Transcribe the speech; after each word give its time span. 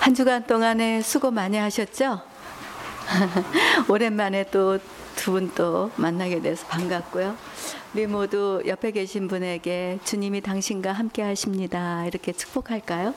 한 0.00 0.14
주간 0.14 0.46
동안에 0.46 1.02
수고 1.02 1.30
많이 1.30 1.56
하셨죠? 1.56 2.20
오랜만에 3.88 4.44
또 4.50 4.78
두 5.16 5.32
분 5.32 5.52
또 5.54 5.90
만나게 5.96 6.40
돼서 6.40 6.66
반갑고요. 6.68 7.36
우리 7.92 8.06
모두 8.06 8.62
옆에 8.66 8.90
계신 8.90 9.28
분에게 9.28 9.98
주님이 10.04 10.40
당신과 10.40 10.92
함께 10.92 11.20
하십니다. 11.22 12.06
이렇게 12.06 12.32
축복할까요? 12.32 13.14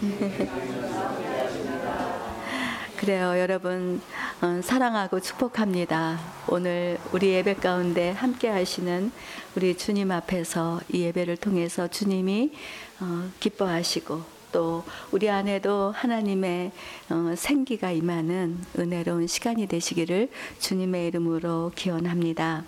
그래요, 2.96 3.38
여러분. 3.38 4.00
어, 4.40 4.60
사랑하고 4.62 5.20
축복합니다. 5.20 6.18
오늘 6.48 6.98
우리 7.12 7.28
예배 7.32 7.56
가운데 7.56 8.12
함께 8.12 8.48
하시는 8.48 9.12
우리 9.54 9.76
주님 9.76 10.10
앞에서 10.10 10.80
이 10.90 11.02
예배를 11.02 11.36
통해서 11.36 11.88
주님이 11.88 12.52
어, 13.00 13.28
기뻐하시고 13.40 14.35
또 14.56 14.82
우리 15.12 15.28
안에도 15.28 15.92
하나님의 15.94 16.72
어, 17.10 17.34
생기가 17.36 17.90
임하는 17.90 18.58
은혜로운 18.78 19.26
시간이 19.26 19.66
되시기를 19.66 20.30
주님의 20.60 21.08
이름으로 21.08 21.72
기원합니다. 21.74 22.64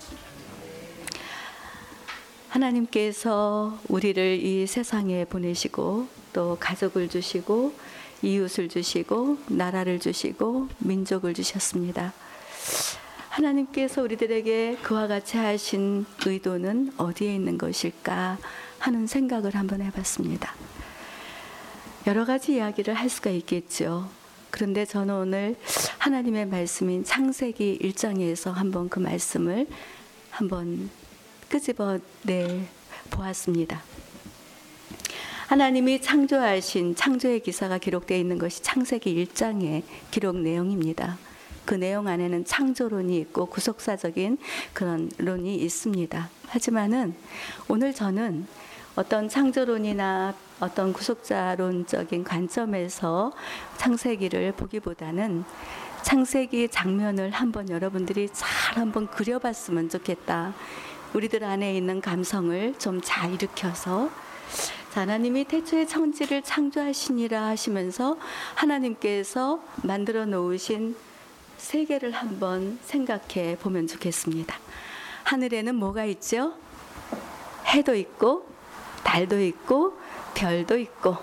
하나님께서 2.51 3.79
우리를 3.89 4.39
이 4.43 4.67
세상에 4.67 5.25
보내시고 5.25 6.09
또 6.35 6.59
가족을 6.61 7.09
주시고 7.09 7.73
이웃을 8.21 8.69
주시고 8.69 9.39
나라를 9.47 9.99
주시고 9.99 10.69
민족을 10.81 11.33
주셨습니다. 11.33 12.13
하나님께서 13.31 14.03
우리들에게 14.03 14.77
그와 14.83 15.07
같이 15.07 15.39
하신 15.39 16.05
의도는 16.27 16.93
어디에 16.99 17.35
있는 17.35 17.57
것일까 17.57 18.37
하는 18.79 19.07
생각을 19.07 19.55
한번 19.55 19.81
해봤습니다. 19.81 20.55
여러 22.09 22.25
가지 22.25 22.55
이야기를 22.55 22.95
할 22.95 23.11
수가 23.11 23.29
있겠죠. 23.29 24.09
그런데 24.49 24.87
저는 24.87 25.15
오늘 25.15 25.57
하나님의 25.99 26.47
말씀인 26.47 27.05
창세기 27.05 27.81
1장에서 27.83 28.51
한번 28.51 28.89
그 28.89 28.99
말씀을 28.99 29.67
한번 30.31 30.89
끄집어 31.51 31.99
내 32.23 32.63
보았습니다. 33.11 33.83
하나님이 35.49 36.01
창조하신 36.01 36.97
창조의 36.97 37.41
기사가 37.41 37.77
기록되어 37.77 38.17
있는 38.17 38.39
것이 38.39 38.63
창세기 38.63 39.27
1장의 39.27 39.83
기록 40.11 40.39
내용입니다. 40.39 41.19
그 41.67 41.75
내용 41.75 42.09
안에는 42.09 42.47
창조론이 42.47 43.19
있고 43.19 43.45
구속사적인 43.45 44.39
그런 44.73 45.11
론이 45.19 45.57
있습니다. 45.57 46.31
하지만은 46.47 47.15
오늘 47.69 47.93
저는 47.93 48.47
어떤 48.97 49.29
창조론이나 49.29 50.35
어떤 50.61 50.93
구속자론적인 50.93 52.25
관점에서 52.25 53.33
창세기를 53.77 54.53
보기보다는 54.53 55.45
창세기 56.03 56.69
장면을 56.69 57.31
한번 57.31 57.69
여러분들이 57.71 58.29
잘 58.33 58.79
한번 58.79 59.07
그려봤으면 59.09 59.89
좋겠다. 59.89 60.55
우리들 61.15 61.45
안에 61.45 61.77
있는 61.77 62.01
감성을 62.01 62.75
좀 62.79 63.01
잘 63.03 63.33
일으켜서 63.35 64.11
하나님이 64.95 65.45
태초에 65.45 65.87
천지를 65.87 66.43
창조하시니라 66.43 67.47
하시면서 67.47 68.17
하나님께서 68.55 69.63
만들어 69.85 70.27
놓으신 70.27 70.97
세계를 71.57 72.11
한번 72.13 72.79
생각해 72.83 73.59
보면 73.61 73.87
좋겠습니다. 73.87 74.57
하늘에는 75.23 75.75
뭐가 75.77 76.05
있죠? 76.07 76.55
해도 77.67 77.95
있고 77.95 78.48
달도 79.09 79.41
있고 79.41 79.99
별도 80.35 80.77
있고 80.77 81.17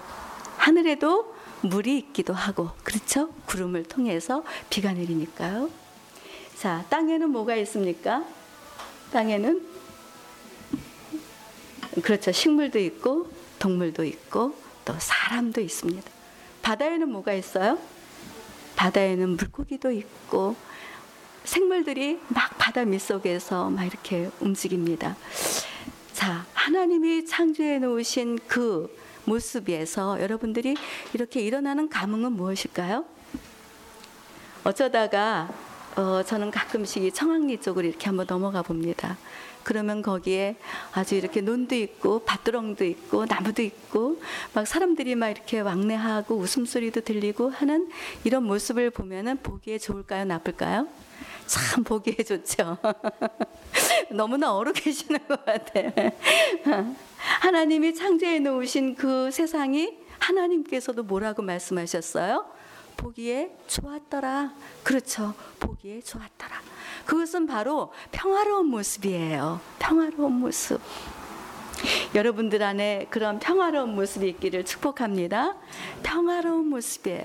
하늘에도 0.57 1.35
물이 1.61 1.97
있기도 1.99 2.33
하고 2.33 2.71
그렇죠? 2.83 3.29
구름을 3.45 3.83
통해서 3.83 4.43
비가 4.71 4.91
내리니까요. 4.91 5.69
자, 6.57 6.83
땅에는 6.89 7.29
뭐가 7.29 7.55
있습니까? 7.57 8.25
땅에는 9.11 9.63
그렇죠. 12.01 12.31
식물도 12.31 12.79
있고 12.79 13.29
동물도 13.59 14.03
있고 14.05 14.55
또 14.83 14.95
사람도 14.97 15.61
있습니다. 15.61 16.09
바다에는 16.63 17.07
뭐가 17.09 17.33
있어요? 17.33 17.77
바다에는 18.75 19.37
물고기도 19.37 19.91
있고 19.91 20.55
생물들이 21.43 22.19
막 22.29 22.57
바다 22.57 22.83
밑속에서 22.83 23.69
막 23.69 23.85
이렇게 23.85 24.31
움직입니다. 24.39 25.15
자, 26.65 26.71
하나님이 26.71 27.25
창조해 27.25 27.77
놓으신 27.77 28.39
그 28.47 28.89
모습에서 29.25 30.19
여러분들이 30.19 30.75
이렇게 31.13 31.41
일어나는 31.41 31.89
감흥은 31.89 32.31
무엇일까요? 32.31 33.05
어쩌다가 34.63 35.53
어, 35.95 36.23
저는 36.23 36.49
가끔씩 36.49 37.03
이 37.03 37.11
청학리 37.11 37.61
쪽으로 37.61 37.87
이렇게 37.87 38.07
한번 38.07 38.25
넘어가 38.27 38.63
봅니다. 38.63 39.15
그러면 39.63 40.01
거기에 40.01 40.55
아주 40.91 41.15
이렇게 41.15 41.41
논도 41.41 41.75
있고 41.75 42.23
밭두렁도 42.25 42.83
있고 42.83 43.25
나무도 43.25 43.61
있고 43.61 44.19
막 44.53 44.65
사람들이 44.65 45.15
막 45.15 45.29
이렇게 45.29 45.59
왕래하고 45.59 46.35
웃음소리도 46.35 47.01
들리고 47.01 47.49
하는 47.49 47.89
이런 48.23 48.43
모습을 48.43 48.89
보면은 48.89 49.37
보기에 49.37 49.77
좋을까요, 49.77 50.25
나쁠까요? 50.25 50.87
참 51.47 51.83
보기에 51.83 52.15
좋죠. 52.23 52.77
너무나 54.11 54.55
얼어 54.55 54.71
계시는 54.71 55.27
것 55.27 55.45
같아요. 55.45 55.91
하나님이 57.41 57.93
창조해 57.93 58.39
놓으신 58.39 58.95
그 58.95 59.29
세상이 59.31 59.97
하나님께서도 60.19 61.03
뭐라고 61.03 61.41
말씀하셨어요? 61.41 62.45
보기에 62.97 63.55
좋았더라. 63.67 64.53
그렇죠. 64.83 65.33
보기에 65.59 66.01
좋았더라. 66.01 66.61
그것은 67.05 67.45
바로 67.45 67.91
평화로운 68.11 68.67
모습이에요. 68.67 69.59
평화로운 69.79 70.33
모습. 70.33 70.79
여러분들 72.13 72.63
안에 72.63 73.07
그런 73.09 73.39
평화로운 73.39 73.95
모습이 73.95 74.27
있기를 74.29 74.63
축복합니다. 74.65 75.55
평화로운 76.03 76.69
모습이에요. 76.69 77.23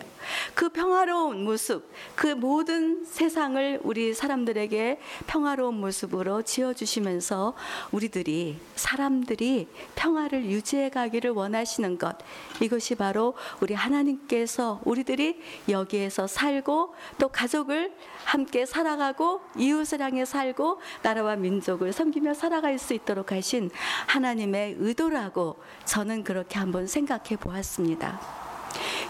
그 0.54 0.68
평화로운 0.68 1.44
모습, 1.44 1.88
그 2.14 2.28
모든 2.28 3.04
세상을 3.04 3.80
우리 3.84 4.14
사람들에게 4.14 4.98
평화로운 5.26 5.74
모습으로 5.74 6.42
지어주시면서 6.42 7.54
우리들이, 7.92 8.58
사람들이 8.74 9.68
평화를 9.94 10.44
유지해 10.46 10.88
가기를 10.90 11.30
원하시는 11.30 11.98
것. 11.98 12.18
이것이 12.60 12.94
바로 12.94 13.34
우리 13.60 13.74
하나님께서 13.74 14.80
우리들이 14.84 15.40
여기에서 15.68 16.26
살고 16.26 16.94
또 17.18 17.28
가족을 17.28 17.92
함께 18.24 18.66
살아가고 18.66 19.40
이웃을 19.56 20.00
향해 20.00 20.24
살고 20.24 20.80
나라와 21.02 21.36
민족을 21.36 21.92
섬기며 21.92 22.34
살아갈 22.34 22.78
수 22.78 22.94
있도록 22.94 23.32
하신 23.32 23.70
하나님 24.06 24.39
의 24.40 24.76
의도라고 24.78 25.56
저는 25.84 26.24
그렇게 26.24 26.58
한번 26.58 26.86
생각해 26.86 27.36
보았습니다. 27.38 28.20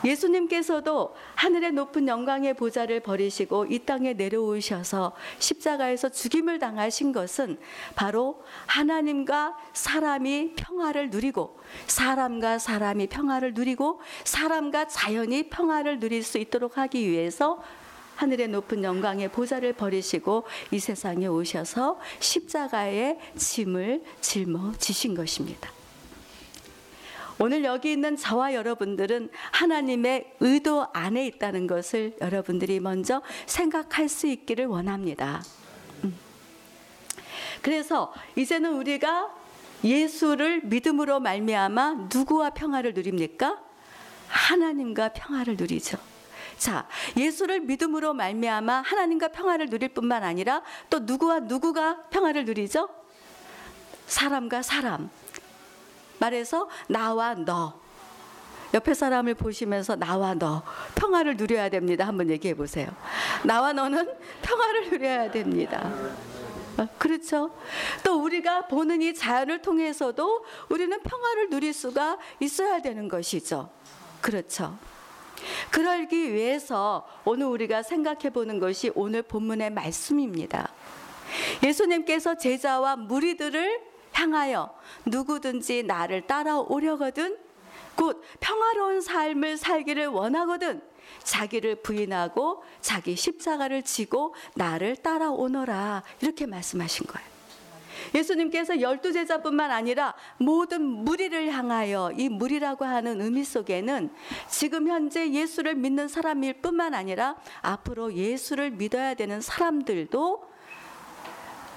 예수님께서도 0.04 1.14
하늘의 1.34 1.72
높은 1.72 2.08
영광의 2.08 2.54
보좌를 2.54 3.00
버리시고 3.00 3.66
이 3.66 3.80
땅에 3.80 4.14
내려오셔서 4.14 5.12
십자가에서 5.38 6.08
죽임을 6.08 6.58
당하신 6.58 7.12
것은 7.12 7.58
바로 7.94 8.42
하나님과 8.66 9.56
사람이 9.72 10.54
평화를 10.56 11.10
누리고 11.10 11.58
사람과 11.86 12.58
사람이 12.58 13.08
평화를 13.08 13.54
누리고 13.54 14.00
사람과 14.24 14.88
자연이 14.88 15.44
평화를 15.44 16.00
누릴 16.00 16.22
수 16.22 16.38
있도록 16.38 16.78
하기 16.78 17.08
위해서 17.08 17.62
하늘의 18.20 18.48
높은 18.48 18.84
영광의 18.84 19.32
보좌를 19.32 19.72
버리시고 19.72 20.44
이 20.72 20.78
세상에 20.78 21.26
오셔서 21.26 21.98
십자가의 22.18 23.18
짐을 23.34 24.02
짊어지신 24.20 25.14
것입니다. 25.14 25.70
오늘 27.38 27.64
여기 27.64 27.92
있는 27.92 28.18
저와 28.18 28.52
여러분들은 28.52 29.30
하나님의 29.52 30.34
의도 30.40 30.86
안에 30.92 31.26
있다는 31.28 31.66
것을 31.66 32.14
여러분들이 32.20 32.78
먼저 32.80 33.22
생각할 33.46 34.10
수 34.10 34.26
있기를 34.26 34.66
원합니다. 34.66 35.42
음. 36.04 36.14
그래서 37.62 38.12
이제는 38.36 38.74
우리가 38.74 39.34
예수를 39.82 40.60
믿음으로 40.64 41.20
말미암아 41.20 42.08
누구와 42.12 42.50
평화를 42.50 42.92
누립니까? 42.92 43.58
하나님과 44.28 45.14
평화를 45.14 45.56
누리죠. 45.56 46.09
자, 46.60 46.86
예수를 47.16 47.60
믿음으로 47.60 48.12
말미암아 48.12 48.82
하나님과 48.82 49.28
평화를 49.28 49.70
누릴 49.70 49.88
뿐만 49.88 50.22
아니라 50.22 50.60
또 50.90 50.98
누구와 50.98 51.40
누구가 51.40 52.02
평화를 52.10 52.44
누리죠? 52.44 52.86
사람과 54.06 54.60
사람. 54.60 55.08
말해서 56.18 56.68
나와 56.86 57.34
너. 57.34 57.80
옆에 58.74 58.92
사람을 58.92 59.36
보시면서 59.36 59.96
나와 59.96 60.34
너 60.34 60.62
평화를 60.96 61.38
누려야 61.38 61.70
됩니다. 61.70 62.06
한번 62.06 62.28
얘기해 62.28 62.52
보세요. 62.52 62.88
나와 63.42 63.72
너는 63.72 64.14
평화를 64.42 64.90
누려야 64.90 65.30
됩니다. 65.30 65.90
어, 66.76 66.86
그렇죠. 66.98 67.56
또 68.04 68.22
우리가 68.22 68.66
보는 68.66 69.00
이 69.00 69.14
자연을 69.14 69.62
통해서도 69.62 70.44
우리는 70.68 71.02
평화를 71.02 71.48
누릴 71.48 71.72
수가 71.72 72.18
있어야 72.38 72.82
되는 72.82 73.08
것이죠. 73.08 73.70
그렇죠. 74.20 74.76
그러기 75.70 76.32
위해서 76.32 77.06
오늘 77.24 77.46
우리가 77.46 77.82
생각해 77.82 78.30
보는 78.30 78.58
것이 78.58 78.90
오늘 78.94 79.22
본문의 79.22 79.70
말씀입니다. 79.70 80.72
예수님께서 81.62 82.36
제자와 82.36 82.96
무리들을 82.96 83.80
향하여 84.12 84.74
누구든지 85.06 85.84
나를 85.84 86.26
따라오려거든 86.26 87.36
곧 87.96 88.22
평화로운 88.40 89.00
삶을 89.00 89.56
살기를 89.56 90.08
원하거든 90.08 90.80
자기를 91.22 91.82
부인하고 91.82 92.62
자기 92.80 93.16
십자가를 93.16 93.82
지고 93.82 94.34
나를 94.54 94.96
따라오너라 94.96 96.02
이렇게 96.20 96.46
말씀하신 96.46 97.06
거예요. 97.06 97.29
예수님께서 98.14 98.80
열두 98.80 99.12
제자뿐만 99.12 99.70
아니라 99.70 100.14
모든 100.38 100.82
무리를 100.82 101.50
향하여 101.50 102.12
이 102.16 102.28
무리라고 102.28 102.84
하는 102.84 103.20
의미 103.20 103.44
속에는 103.44 104.10
지금 104.48 104.88
현재 104.88 105.30
예수를 105.30 105.74
믿는 105.74 106.08
사람일 106.08 106.54
뿐만 106.54 106.94
아니라 106.94 107.36
앞으로 107.62 108.14
예수를 108.14 108.70
믿어야 108.70 109.14
되는 109.14 109.40
사람들도 109.40 110.50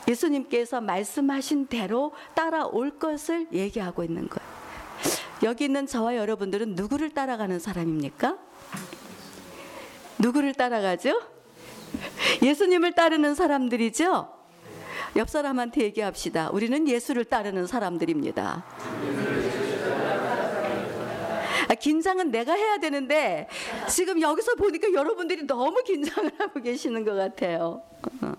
예수님께서 0.08 0.82
말씀하신 0.82 1.68
대로 1.68 2.12
따라올 2.34 3.00
것을 3.00 3.48
얘기하고 3.54 4.04
있는 4.04 4.28
거예요. 4.28 4.54
여기 5.44 5.66
있는 5.66 5.86
저와 5.88 6.16
여러분들은 6.16 6.76
누구를 6.76 7.12
따라가는 7.12 7.60
사람입니까? 7.60 8.38
누구를 10.20 10.54
따라가죠? 10.54 11.22
예수님을 12.42 12.94
따르는 12.94 13.36
사람들이죠? 13.36 14.33
옆 15.16 15.30
사람한테 15.30 15.82
얘기합시다. 15.84 16.50
우리는 16.52 16.88
예수를 16.88 17.26
따르는 17.26 17.68
사람들입니다. 17.68 18.64
아, 21.70 21.76
긴장은 21.76 22.32
내가 22.32 22.54
해야 22.54 22.78
되는데 22.78 23.48
지금 23.90 24.22
여기서 24.22 24.56
보니까 24.56 24.92
여러분들이 24.94 25.44
너무 25.46 25.82
긴장을 25.84 26.32
하고 26.40 26.62
계시는 26.62 27.06
것 27.06 27.14
같아요. 27.14 27.82
어. 28.22 28.34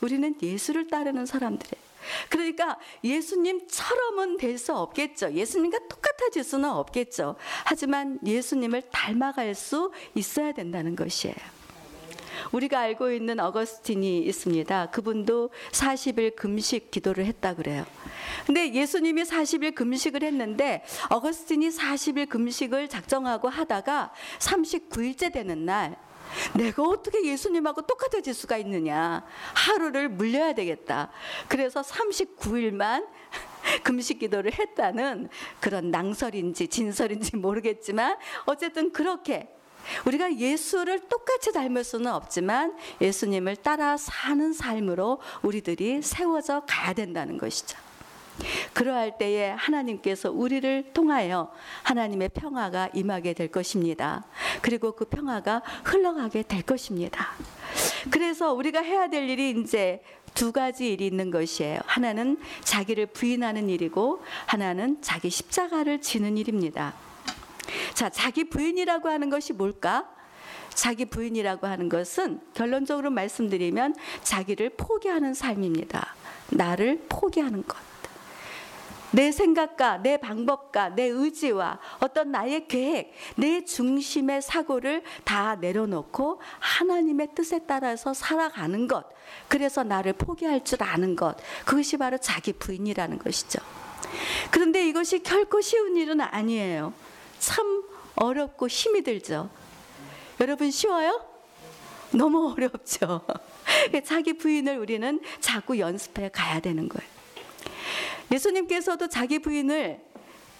우리는 0.00 0.34
예수를 0.42 0.88
따르는 0.88 1.24
사람들이에요. 1.24 1.86
그러니까 2.28 2.78
예수님처럼은 3.02 4.36
될 4.36 4.58
수 4.58 4.72
없겠죠. 4.74 5.32
예수님과 5.32 5.78
똑같아질 5.88 6.44
수는 6.44 6.70
없겠죠. 6.70 7.36
하지만 7.64 8.18
예수님을 8.24 8.82
닮아갈 8.92 9.54
수 9.54 9.90
있어야 10.14 10.52
된다는 10.52 10.94
것이에요. 10.94 11.34
우리가 12.52 12.80
알고 12.80 13.10
있는 13.10 13.40
어거스틴이 13.40 14.20
있습니다. 14.20 14.86
그분도 14.90 15.50
40일 15.72 16.36
금식 16.36 16.90
기도를 16.90 17.26
했다 17.26 17.54
그래요. 17.54 17.84
근데 18.46 18.72
예수님이 18.72 19.22
40일 19.22 19.74
금식을 19.74 20.22
했는데 20.22 20.84
어거스틴이 21.10 21.68
40일 21.68 22.28
금식을 22.28 22.88
작정하고 22.88 23.48
하다가 23.48 24.12
39일째 24.38 25.32
되는 25.32 25.64
날 25.64 25.96
내가 26.54 26.82
어떻게 26.82 27.24
예수님하고 27.24 27.82
똑같아질 27.82 28.34
수가 28.34 28.56
있느냐. 28.58 29.24
하루를 29.54 30.08
물려야 30.08 30.54
되겠다. 30.54 31.10
그래서 31.48 31.82
39일만 31.82 33.06
금식 33.82 34.18
기도를 34.18 34.52
했다는 34.52 35.28
그런 35.60 35.90
낭설인지 35.90 36.68
진설인지 36.68 37.36
모르겠지만 37.36 38.16
어쨌든 38.46 38.92
그렇게 38.92 39.48
우리가 40.06 40.36
예수를 40.36 41.00
똑같이 41.08 41.52
닮을 41.52 41.84
수는 41.84 42.12
없지만 42.12 42.76
예수님을 43.00 43.56
따라 43.56 43.96
사는 43.96 44.52
삶으로 44.52 45.20
우리들이 45.42 46.02
세워져 46.02 46.62
가야 46.66 46.92
된다는 46.92 47.38
것이죠. 47.38 47.78
그러할 48.72 49.16
때에 49.18 49.50
하나님께서 49.50 50.30
우리를 50.30 50.92
통하여 50.92 51.50
하나님의 51.82 52.30
평화가 52.30 52.90
임하게 52.92 53.32
될 53.32 53.48
것입니다. 53.48 54.24
그리고 54.60 54.92
그 54.92 55.06
평화가 55.06 55.62
흘러가게 55.84 56.42
될 56.42 56.62
것입니다. 56.62 57.28
그래서 58.10 58.52
우리가 58.52 58.80
해야 58.80 59.08
될 59.08 59.28
일이 59.28 59.50
이제 59.50 60.02
두 60.34 60.52
가지 60.52 60.92
일이 60.92 61.06
있는 61.06 61.30
것이에요. 61.30 61.80
하나는 61.86 62.38
자기를 62.62 63.06
부인하는 63.06 63.70
일이고 63.70 64.22
하나는 64.44 65.00
자기 65.00 65.30
십자가를 65.30 66.02
지는 66.02 66.36
일입니다. 66.36 66.94
자, 67.96 68.10
자기 68.10 68.44
부인이라고 68.44 69.08
하는 69.08 69.30
것이 69.30 69.54
뭘까? 69.54 70.06
자기 70.68 71.06
부인이라고 71.06 71.66
하는 71.66 71.88
것은 71.88 72.42
결론적으로 72.52 73.08
말씀드리면 73.08 73.94
자기를 74.22 74.72
포기하는 74.76 75.32
삶입니다. 75.32 76.14
나를 76.50 77.06
포기하는 77.08 77.66
것. 77.66 77.78
내 79.12 79.32
생각과 79.32 80.02
내 80.02 80.18
방법과 80.18 80.90
내 80.90 81.04
의지와 81.04 81.78
어떤 82.00 82.32
나의 82.32 82.68
계획, 82.68 83.14
내 83.36 83.64
중심의 83.64 84.42
사고를 84.42 85.02
다 85.24 85.56
내려놓고 85.56 86.42
하나님의 86.58 87.28
뜻에 87.34 87.60
따라서 87.66 88.12
살아가는 88.12 88.86
것. 88.88 89.06
그래서 89.48 89.84
나를 89.84 90.12
포기할 90.12 90.64
줄 90.64 90.82
아는 90.82 91.16
것. 91.16 91.38
그것이 91.64 91.96
바로 91.96 92.18
자기 92.18 92.52
부인이라는 92.52 93.20
것이죠. 93.20 93.58
그런데 94.50 94.86
이것이 94.86 95.22
결코 95.22 95.62
쉬운 95.62 95.96
일은 95.96 96.20
아니에요. 96.20 97.05
참 97.38 97.82
어렵고 98.16 98.68
힘이 98.68 99.02
들죠. 99.02 99.50
여러분 100.40 100.70
쉬워요? 100.70 101.24
너무 102.10 102.52
어렵죠. 102.52 103.26
자기 104.04 104.34
부인을 104.34 104.78
우리는 104.78 105.20
자꾸 105.40 105.78
연습해 105.78 106.30
가야 106.30 106.60
되는 106.60 106.88
거예요. 106.88 107.08
예수님께서도 108.32 109.08
자기 109.08 109.38
부인을 109.38 110.00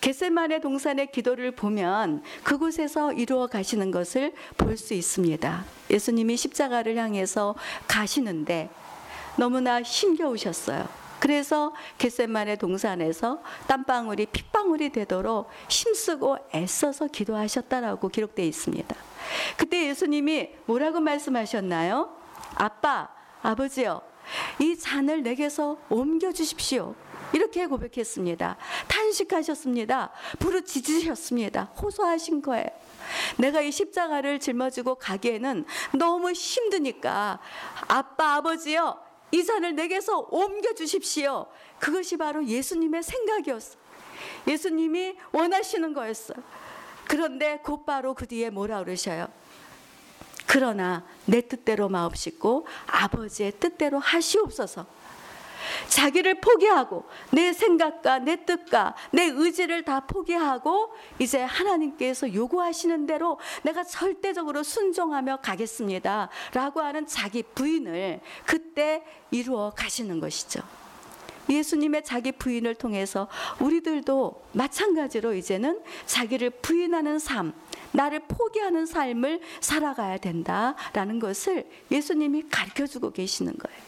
겟세만의 0.00 0.61
동산의 0.61 1.11
기도를 1.11 1.52
보면 1.52 2.23
그곳에서 2.44 3.12
이루어 3.12 3.46
가시는 3.49 3.90
것을 3.90 4.34
볼 4.56 4.76
수 4.76 4.94
있습니다. 4.94 5.64
예수님이 5.90 6.37
십자가를 6.37 6.96
향해서 6.96 7.55
가시는데 7.88 8.69
너무나 9.37 9.82
힘겨우셨어요. 9.82 10.87
그래서 11.26 11.73
겟세만의 11.99 12.56
동산에서 12.56 13.43
땀방울이 13.67 14.26
핏방울이 14.26 14.90
되도록 14.90 15.50
힘쓰고 15.69 16.37
애써서 16.55 17.08
기도하셨다라고 17.08 18.11
기록되어 18.11 18.44
있습니다. 18.44 18.94
그때 19.56 19.88
예수님이 19.88 20.50
뭐라고 20.67 21.00
말씀하셨나요? 21.00 22.17
아빠, 22.55 23.08
아버지요, 23.43 24.02
이 24.61 24.78
잔을 24.78 25.25
내게서 25.25 25.78
옮겨 25.88 26.31
주십시오. 26.31 26.94
이렇게 27.32 27.67
고백했습니다. 27.67 28.56
탄식하셨습니다. 28.87 30.12
부르짖으셨습니다. 30.38 31.64
호소하신 31.82 32.40
거예요. 32.40 32.69
내가 33.37 33.62
이 33.62 33.73
십자가를 33.73 34.38
짊어지고 34.38 34.94
가기에는 34.94 35.64
너무 35.92 36.30
힘드니까 36.30 37.40
아빠 37.88 38.37
아버지요 38.37 39.05
이 39.33 39.45
잔을 39.45 39.75
내게서 39.75 40.28
옮겨 40.30 40.73
주십시오. 40.75 41.47
그것이 41.78 42.16
바로 42.16 42.45
예수님의 42.47 43.02
생각이었어. 43.02 43.76
예수님이 44.47 45.16
원하시는 45.33 45.92
거였어요. 45.92 46.38
그런데 47.06 47.59
곧바로 47.62 48.14
그 48.14 48.26
뒤에 48.26 48.50
뭐라 48.50 48.83
그러셔요? 48.83 49.28
그러나 50.47 51.04
내 51.25 51.40
뜻대로 51.40 51.88
마옵시고 51.88 52.66
아버지의 52.87 53.52
뜻대로 53.59 53.99
하시옵소서. 53.99 54.87
자기를 55.88 56.40
포기하고 56.40 57.04
내 57.32 57.52
생각과 57.52 58.20
내 58.20 58.44
뜻과 58.44 58.94
내 59.12 59.25
의지를 59.25 59.85
다 59.85 60.00
포기하고 60.00 60.92
이제 61.18 61.42
하나님께서 61.42 62.32
요구하시는 62.32 63.06
대로 63.06 63.38
내가 63.62 63.85
절대적으로 63.85 64.62
순종하며 64.62 65.38
가겠습니다. 65.38 66.28
라고 66.52 66.80
하는 66.80 67.06
자기 67.06 67.42
부인을 67.42 68.20
그때 68.44 69.04
이루어 69.30 69.70
가시는 69.70 70.20
것이죠. 70.20 70.62
예수님의 71.49 72.04
자기 72.04 72.32
부인을 72.32 72.75
통해서 72.75 73.28
우리들도 73.61 74.42
마찬가지로 74.52 75.35
이제는 75.35 75.80
자기를 76.06 76.50
부인하는 76.50 77.18
삶, 77.18 77.52
나를 77.92 78.20
포기하는 78.26 78.87
삶을 78.87 79.40
살아가야 79.61 80.18
된다라는 80.18 81.18
것을 81.20 81.68
예수님이 81.90 82.44
가르쳐 82.50 82.87
주고 82.87 83.12
계시는 83.12 83.54
거예요. 83.56 83.86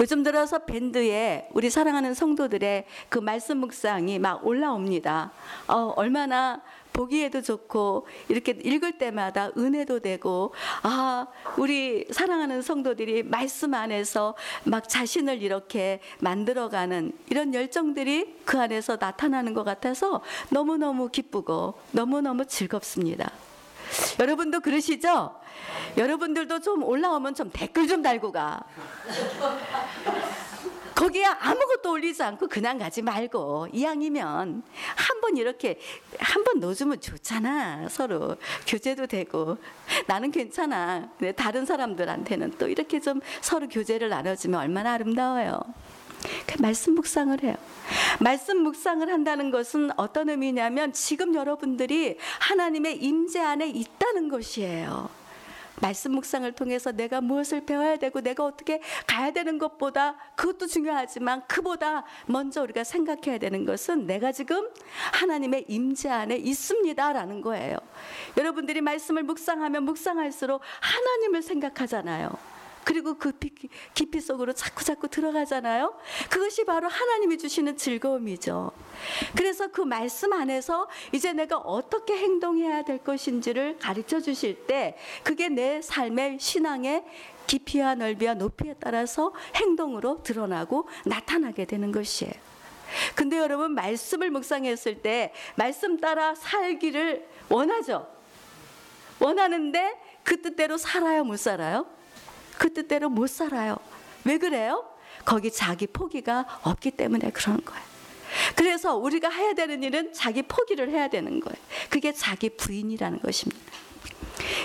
요즘 0.00 0.22
들어서 0.22 0.60
밴드에 0.60 1.46
우리 1.52 1.68
사랑하는 1.68 2.14
성도들의 2.14 2.86
그 3.10 3.18
말씀 3.18 3.58
묵상이 3.58 4.18
막 4.18 4.46
올라옵니다. 4.46 5.30
어, 5.68 5.92
얼마나 5.94 6.62
보기에도 6.94 7.42
좋고 7.42 8.06
이렇게 8.28 8.52
읽을 8.52 8.96
때마다 8.96 9.50
은혜도 9.58 10.00
되고 10.00 10.54
아 10.82 11.26
우리 11.58 12.06
사랑하는 12.10 12.62
성도들이 12.62 13.24
말씀 13.24 13.74
안에서 13.74 14.34
막 14.64 14.88
자신을 14.88 15.42
이렇게 15.42 16.00
만들어가는 16.20 17.12
이런 17.28 17.52
열정들이 17.52 18.36
그 18.46 18.58
안에서 18.58 18.96
나타나는 18.98 19.52
것 19.52 19.64
같아서 19.64 20.22
너무너무 20.48 21.10
기쁘고 21.10 21.74
너무너무 21.92 22.46
즐겁습니다. 22.46 23.30
여러분도 24.18 24.60
그러시죠? 24.60 25.34
여러분들도 25.96 26.60
좀 26.60 26.82
올라오면 26.84 27.34
좀 27.34 27.50
댓글 27.52 27.86
좀 27.88 28.02
달고 28.02 28.32
가. 28.32 28.60
거기에 30.94 31.24
아무것도 31.24 31.92
올리지 31.92 32.22
않고 32.22 32.48
그냥 32.48 32.76
가지 32.78 33.00
말고 33.00 33.68
이왕이면 33.72 34.62
한 34.96 35.20
번 35.20 35.36
이렇게 35.36 35.78
한 36.18 36.42
번 36.44 36.60
넣어주면 36.60 37.00
좋잖아 37.00 37.88
서로 37.88 38.36
교제도 38.66 39.06
되고 39.06 39.56
나는 40.06 40.30
괜찮아 40.30 41.08
근데 41.18 41.32
다른 41.32 41.64
사람들한테는 41.66 42.54
또 42.58 42.66
이렇게 42.68 43.00
좀 43.00 43.20
서로 43.40 43.68
교제를 43.68 44.08
나눠주면 44.08 44.60
얼마나 44.60 44.92
아름다워요 44.94 45.60
그 45.62 45.99
말씀 46.58 46.94
묵상을 46.94 47.42
해요. 47.42 47.54
말씀 48.20 48.58
묵상을 48.62 49.08
한다는 49.08 49.50
것은 49.50 49.90
어떤 49.96 50.28
의미냐면 50.28 50.92
지금 50.92 51.34
여러분들이 51.34 52.18
하나님의 52.40 53.02
임재 53.02 53.40
안에 53.40 53.68
있다는 53.68 54.28
것이에요. 54.28 55.20
말씀 55.80 56.12
묵상을 56.12 56.50
통해서 56.52 56.92
내가 56.92 57.20
무엇을 57.20 57.64
배워야 57.64 57.96
되고 57.96 58.20
내가 58.20 58.44
어떻게 58.44 58.80
가야 59.06 59.32
되는 59.32 59.58
것보다 59.58 60.16
그것도 60.36 60.66
중요하지만 60.66 61.42
그보다 61.48 62.04
먼저 62.26 62.62
우리가 62.62 62.84
생각해야 62.84 63.38
되는 63.38 63.64
것은 63.64 64.06
내가 64.06 64.30
지금 64.32 64.68
하나님의 65.12 65.66
임재 65.68 66.10
안에 66.10 66.36
있습니다라는 66.36 67.40
거예요. 67.40 67.78
여러분들이 68.36 68.80
말씀을 68.80 69.22
묵상하면 69.22 69.84
묵상할수록 69.84 70.60
하나님을 70.80 71.42
생각하잖아요. 71.42 72.59
그리고 72.90 73.14
그 73.14 73.30
깊이 73.94 74.20
속으로 74.20 74.52
자꾸 74.52 74.82
자꾸 74.82 75.06
들어가잖아요. 75.06 75.94
그것이 76.28 76.64
바로 76.64 76.88
하나님이 76.88 77.38
주시는 77.38 77.76
즐거움이죠. 77.76 78.72
그래서 79.36 79.68
그 79.68 79.80
말씀 79.80 80.32
안에서 80.32 80.88
이제 81.12 81.32
내가 81.32 81.56
어떻게 81.58 82.16
행동해야 82.16 82.82
될 82.82 82.98
것인지를 82.98 83.78
가르쳐 83.78 84.18
주실 84.18 84.66
때 84.66 84.96
그게 85.22 85.48
내 85.48 85.80
삶의 85.80 86.38
신앙의 86.40 87.04
깊이와 87.46 87.94
넓이와 87.94 88.34
높이에 88.34 88.74
따라서 88.80 89.32
행동으로 89.54 90.24
드러나고 90.24 90.88
나타나게 91.06 91.66
되는 91.66 91.92
것이에요. 91.92 92.32
근데 93.14 93.38
여러분 93.38 93.72
말씀을 93.72 94.32
묵상했을 94.32 95.00
때 95.00 95.32
말씀 95.54 95.96
따라 96.00 96.34
살기를 96.34 97.24
원하죠. 97.48 98.08
원하는데 99.20 99.96
그 100.24 100.42
뜻대로 100.42 100.76
살아요, 100.76 101.22
못 101.22 101.38
살아요? 101.38 101.99
그 102.60 102.70
뜻대로 102.74 103.08
못 103.08 103.26
살아요. 103.30 103.78
왜 104.24 104.36
그래요? 104.36 104.84
거기 105.24 105.50
자기 105.50 105.86
포기가 105.86 106.44
없기 106.62 106.90
때문에 106.90 107.30
그러는 107.30 107.64
거예요. 107.64 107.82
그래서 108.54 108.96
우리가 108.96 109.30
해야 109.30 109.54
되는 109.54 109.82
일은 109.82 110.12
자기 110.12 110.42
포기를 110.42 110.90
해야 110.90 111.08
되는 111.08 111.40
거예요. 111.40 111.56
그게 111.88 112.12
자기 112.12 112.50
부인이라는 112.50 113.20
것입니다. 113.20 113.62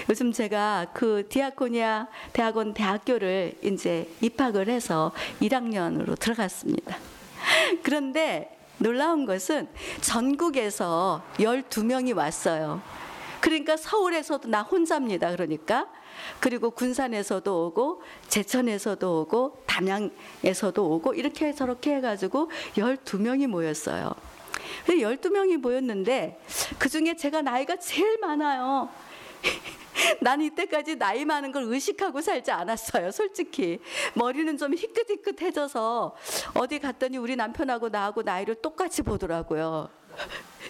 요즘 0.10 0.34
제가 0.34 0.88
그 0.94 1.26
디아코니아 1.30 2.08
대학원 2.34 2.74
대학교를 2.74 3.54
이제 3.64 4.10
입학을 4.20 4.68
해서 4.68 5.14
1학년으로 5.42 6.20
들어갔습니다. 6.20 6.98
그런데 7.82 8.58
놀라운 8.78 9.26
것은 9.26 9.70
전국에서 10.02 11.24
12명이 11.38 12.14
왔어요. 12.14 12.82
그러니까 13.40 13.78
서울에서도 13.78 14.50
나 14.50 14.64
혼자입니다. 14.64 15.32
그러니까 15.32 15.88
그리고 16.40 16.72
군산에서도 16.72 17.66
오고 17.66 18.02
제천에서도 18.28 19.22
오고 19.22 19.64
담양에서도 19.66 20.86
오고 20.86 21.14
이렇게 21.14 21.54
저렇게 21.54 21.96
해가지고 21.96 22.50
12명이 22.76 23.48
모였어요. 23.48 24.14
12명이 24.88 25.58
모였는데 25.58 26.40
그 26.78 26.90
중에 26.90 27.16
제가 27.16 27.42
나이가 27.42 27.78
제일 27.78 28.18
많아요. 28.20 28.90
난 30.22 30.42
이때까지 30.42 30.98
나이 30.98 31.26
많은 31.26 31.52
걸 31.52 31.64
의식하고 31.64 32.22
살지 32.22 32.52
않았어요. 32.52 33.12
솔직히 33.12 33.80
머리는 34.14 34.58
좀 34.58 34.74
희끗희끗해져서 34.74 36.16
어디 36.54 36.80
갔더니 36.80 37.18
우리 37.18 37.36
남편하고 37.36 37.90
나하고 37.90 38.22
나이를 38.22 38.56
똑같이 38.56 39.02
보더라고요. 39.02 39.90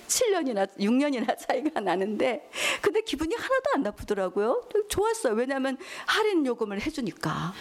7년이나 0.07 0.67
6년이나 0.77 1.37
차이가 1.39 1.79
나는데 1.79 2.49
근데 2.81 3.01
기분이 3.01 3.35
하나도 3.35 3.63
안 3.75 3.83
나쁘더라고요. 3.83 4.69
좋았어요. 4.89 5.33
왜냐하면 5.33 5.77
할인 6.05 6.45
요금을 6.45 6.81
해주니까. 6.81 7.53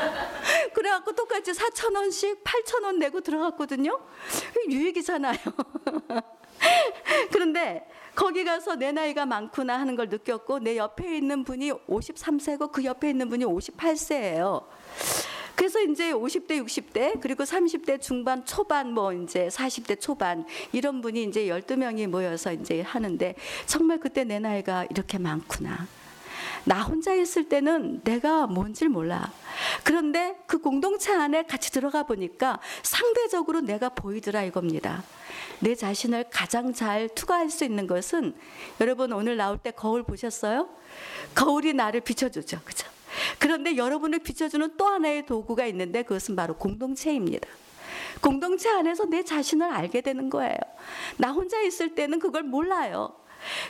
그래갖고 0.74 1.12
똑같이 1.12 1.52
4천 1.52 1.94
원씩 1.94 2.42
8천 2.44 2.84
원 2.84 2.98
내고 2.98 3.20
들어갔거든요. 3.20 4.00
유익이잖아요. 4.68 5.36
그런데 7.32 7.86
거기 8.14 8.44
가서 8.44 8.76
내 8.76 8.92
나이가 8.92 9.26
많구나 9.26 9.78
하는 9.78 9.94
걸 9.94 10.08
느꼈고 10.08 10.60
내 10.60 10.76
옆에 10.76 11.16
있는 11.16 11.44
분이 11.44 11.70
53세고 11.72 12.72
그 12.72 12.84
옆에 12.84 13.10
있는 13.10 13.28
분이 13.28 13.44
58세예요. 13.44 14.64
그래서 15.56 15.80
이제 15.80 16.12
50대, 16.12 16.62
60대, 16.64 17.20
그리고 17.20 17.44
30대 17.44 18.00
중반, 18.00 18.44
초반, 18.44 18.92
뭐 18.92 19.12
이제 19.12 19.48
40대 19.48 20.00
초반 20.00 20.44
이런 20.72 21.00
분이 21.00 21.24
이제 21.24 21.46
12명이 21.46 22.06
모여서 22.06 22.52
이제 22.52 22.82
하는데 22.82 23.34
정말 23.64 23.98
그때 23.98 24.22
내 24.24 24.38
나이가 24.38 24.84
이렇게 24.90 25.18
많구나. 25.18 25.88
나 26.64 26.82
혼자 26.82 27.14
있을 27.14 27.48
때는 27.48 28.02
내가 28.02 28.46
뭔지 28.46 28.86
몰라. 28.88 29.32
그런데 29.82 30.36
그 30.46 30.58
공동체 30.58 31.12
안에 31.12 31.44
같이 31.44 31.70
들어가 31.70 32.02
보니까 32.02 32.60
상대적으로 32.82 33.60
내가 33.60 33.88
보이더라 33.88 34.42
이겁니다. 34.42 35.04
내 35.60 35.74
자신을 35.74 36.26
가장 36.30 36.74
잘 36.74 37.08
투과할 37.08 37.50
수 37.50 37.64
있는 37.64 37.86
것은 37.86 38.34
여러분 38.80 39.12
오늘 39.12 39.36
나올 39.36 39.58
때 39.58 39.70
거울 39.70 40.02
보셨어요? 40.02 40.68
거울이 41.34 41.72
나를 41.72 42.00
비춰주죠. 42.00 42.60
그죠? 42.64 42.95
그런데 43.38 43.76
여러분을 43.76 44.18
비춰주는 44.20 44.76
또 44.76 44.86
하나의 44.86 45.26
도구가 45.26 45.66
있는데 45.66 46.02
그것은 46.02 46.36
바로 46.36 46.56
공동체입니다. 46.56 47.48
공동체 48.20 48.70
안에서 48.70 49.04
내 49.06 49.22
자신을 49.22 49.70
알게 49.70 50.00
되는 50.00 50.30
거예요. 50.30 50.56
나 51.18 51.32
혼자 51.32 51.60
있을 51.60 51.94
때는 51.94 52.18
그걸 52.18 52.42
몰라요. 52.42 53.14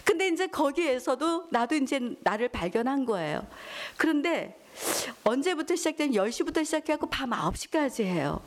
근데 0.05 0.29
이제 0.29 0.47
거기에서도 0.47 1.49
나도 1.51 1.75
이제 1.77 2.01
나를 2.21 2.49
발견한 2.49 3.05
거예요. 3.05 3.47
그런데 3.97 4.59
언제부터 5.25 5.75
시작된 5.75 6.13
10시부터 6.13 6.65
시작해갖고 6.65 7.09
밤 7.09 7.31
9시까지 7.31 8.05
해요. 8.05 8.41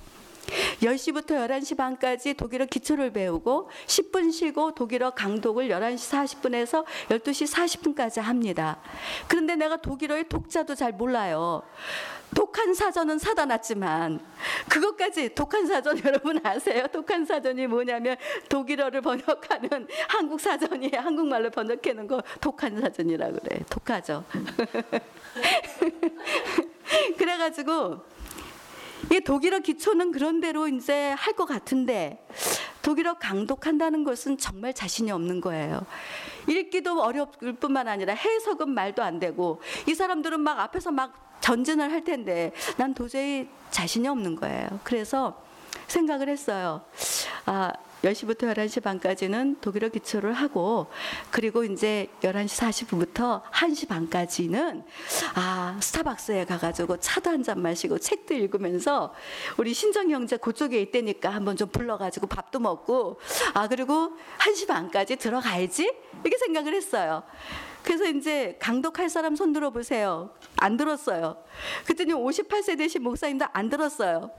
10시부터 0.82 1.32
11시 1.48 1.78
반까지 1.78 2.34
독일어 2.34 2.66
기초를 2.66 3.12
배우고 3.12 3.70
10분 3.86 4.32
쉬고 4.32 4.74
독일어 4.74 5.12
강독을 5.12 5.70
11시 5.70 6.40
40분에서 6.42 6.86
12시 7.10 7.54
40분까지 7.54 8.22
합니다. 8.22 8.80
그런데 9.28 9.56
내가 9.56 9.78
독일어의 9.78 10.30
독자도 10.30 10.76
잘 10.76 10.92
몰라요. 10.94 11.64
독한 12.36 12.74
사전은 12.74 13.18
사다 13.18 13.46
놨지만 13.46 14.20
그것까지 14.70 15.34
독한 15.34 15.66
사전 15.66 15.98
여러분 16.06 16.40
아세요? 16.46 16.86
독한 16.92 17.26
사전이 17.26 17.68
뭐냐면 17.68 18.18
독일어를 18.48 19.02
번역하는 19.02 19.88
한국 20.08 20.40
사전이 20.40 20.92
한국말로 20.96 21.50
번역하는 21.50 22.08
거 22.08 22.22
독한 22.40 22.80
사전이라 22.80 23.32
그래. 23.32 23.60
독하죠. 23.70 24.24
그래 27.18 27.38
가지고 27.38 28.02
이 29.12 29.20
독일어 29.22 29.60
기초는 29.60 30.12
그런 30.12 30.40
대로 30.42 30.68
이제 30.68 31.12
할 31.18 31.34
것 31.34 31.46
같은데 31.46 32.26
독일어 32.82 33.14
강독한다는 33.14 34.04
것은 34.04 34.38
정말 34.38 34.74
자신이 34.74 35.10
없는 35.12 35.42
거예요. 35.42 35.86
읽기도 36.48 37.02
어려울 37.02 37.54
뿐만 37.60 37.88
아니라 37.88 38.14
해석은 38.14 38.70
말도 38.70 39.02
안 39.04 39.20
되고 39.20 39.62
이 39.88 39.94
사람들은 39.96 40.40
막 40.42 40.60
앞에서 40.60 40.92
막 40.92 41.38
전진을 41.40 41.92
할 41.92 42.04
텐데 42.04 42.52
난 42.78 42.94
도저히 42.94 43.48
자신이 43.72 44.08
없는 44.08 44.36
거예요. 44.36 44.68
그래서 44.84 45.42
생각을 45.88 46.28
했어요. 46.28 46.82
아, 47.46 47.72
10시부터 48.04 48.54
11시 48.56 48.82
반까지는 48.82 49.60
독일어 49.60 49.90
기초를 49.90 50.34
하고 50.34 50.88
그리고 51.32 51.64
이제 51.64 52.08
11시 52.22 52.88
40분부터 52.88 53.44
1시 53.52 53.88
반까지는 53.88 54.84
아, 55.36 55.78
스타벅스에 55.82 56.46
가 56.46 56.58
가지고 56.58 56.98
차도 56.98 57.30
한 57.30 57.40
잔 57.44 57.62
마시고 57.62 58.00
책도 58.00 58.34
읽으면서 58.34 59.14
우리 59.58 59.74
신정 59.74 60.10
형제 60.12 60.36
그쪽에 60.36 60.82
있다니까 60.82 61.30
한번 61.30 61.56
좀 61.56 61.70
불러 61.70 61.98
가지고 61.98 62.28
밥도 62.28 62.60
먹고 62.60 63.20
아, 63.54 63.68
그리고 63.70 64.12
1시 64.40 64.68
반까지 64.68 65.16
들어가야지. 65.16 65.90
이렇게 66.24 66.38
생각을 66.38 66.74
했어요. 66.74 67.24
그래서 67.82 68.06
이제 68.06 68.58
강독할 68.60 69.10
사람 69.10 69.38
손 69.38 69.54
들어 69.54 69.70
보세요. 69.70 70.32
안 70.58 70.76
들었어요. 70.76 71.38
그랬더니 71.86 72.14
58세 72.14 72.78
되신 72.78 73.04
목사님도 73.04 73.46
안 73.54 73.70
들었어요. 73.70 74.32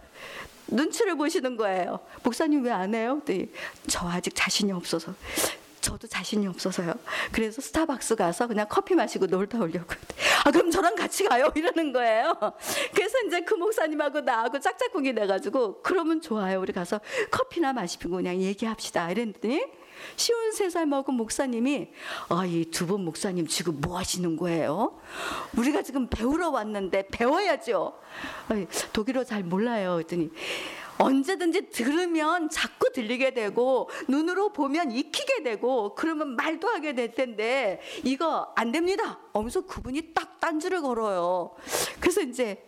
눈치를 0.71 1.17
보시는 1.17 1.57
거예요. 1.57 2.01
목사님 2.23 2.65
왜 2.65 2.71
안 2.71 2.95
해요? 2.95 3.21
네, 3.25 3.49
저 3.89 4.09
아직 4.09 4.33
자신이 4.35 4.73
없어서. 4.73 5.15
저도 5.81 6.07
자신이 6.07 6.47
없어서요. 6.47 6.93
그래서 7.33 7.63
스타벅스 7.63 8.15
가서 8.15 8.47
그냥 8.47 8.67
커피 8.69 8.95
마시고 8.95 9.25
놀다 9.27 9.59
오려고. 9.59 9.95
아, 10.45 10.51
그럼 10.51 10.71
저랑 10.71 10.95
같이 10.95 11.25
가요? 11.25 11.51
이러는 11.57 11.95
거예요. 11.95 12.35
그래서 12.95 13.19
이제 13.27 13.41
그 13.41 13.55
목사님하고 13.55 14.21
나하고 14.21 14.61
짝짝꿍이 14.61 15.15
돼가지고, 15.15 15.81
그러면 15.83 16.21
좋아요. 16.21 16.61
우리 16.61 16.75
가서 16.75 17.01
커피나 17.31 17.73
마시고 17.73 18.11
그냥 18.11 18.37
얘기합시다. 18.43 19.11
이랬더니, 19.11 19.65
쉬운 20.17 20.53
세살 20.53 20.87
먹은 20.87 21.15
목사님이 21.15 21.89
아, 22.29 22.45
이 22.47 22.65
두 22.71 22.87
분 22.87 23.05
목사님 23.05 23.47
지금 23.47 23.81
뭐 23.81 23.99
하시는 23.99 24.37
거예요? 24.37 24.99
우리가 25.57 25.83
지금 25.83 26.09
배우러 26.09 26.51
왔는데 26.51 27.09
배워야죠. 27.09 27.99
아니, 28.49 28.67
독일어 28.93 29.25
잘 29.25 29.43
몰라요. 29.45 29.95
그랬더니 29.95 30.31
언제든지 30.99 31.71
들으면 31.71 32.51
자꾸 32.51 32.93
들리게 32.93 33.33
되고 33.33 33.89
눈으로 34.09 34.53
보면 34.53 34.91
익히게 34.93 35.43
되고 35.43 35.95
그러면 35.95 36.37
말도 36.37 36.69
하게 36.69 36.95
될 36.95 37.15
텐데 37.15 37.81
이거 38.05 38.53
안 38.55 38.71
됩니다. 38.71 39.19
어면서 39.33 39.63
그분이 39.63 40.13
딱 40.13 40.39
딴줄을 40.41 40.83
걸어요. 40.83 41.53
그래서 42.01 42.21
이제 42.21 42.63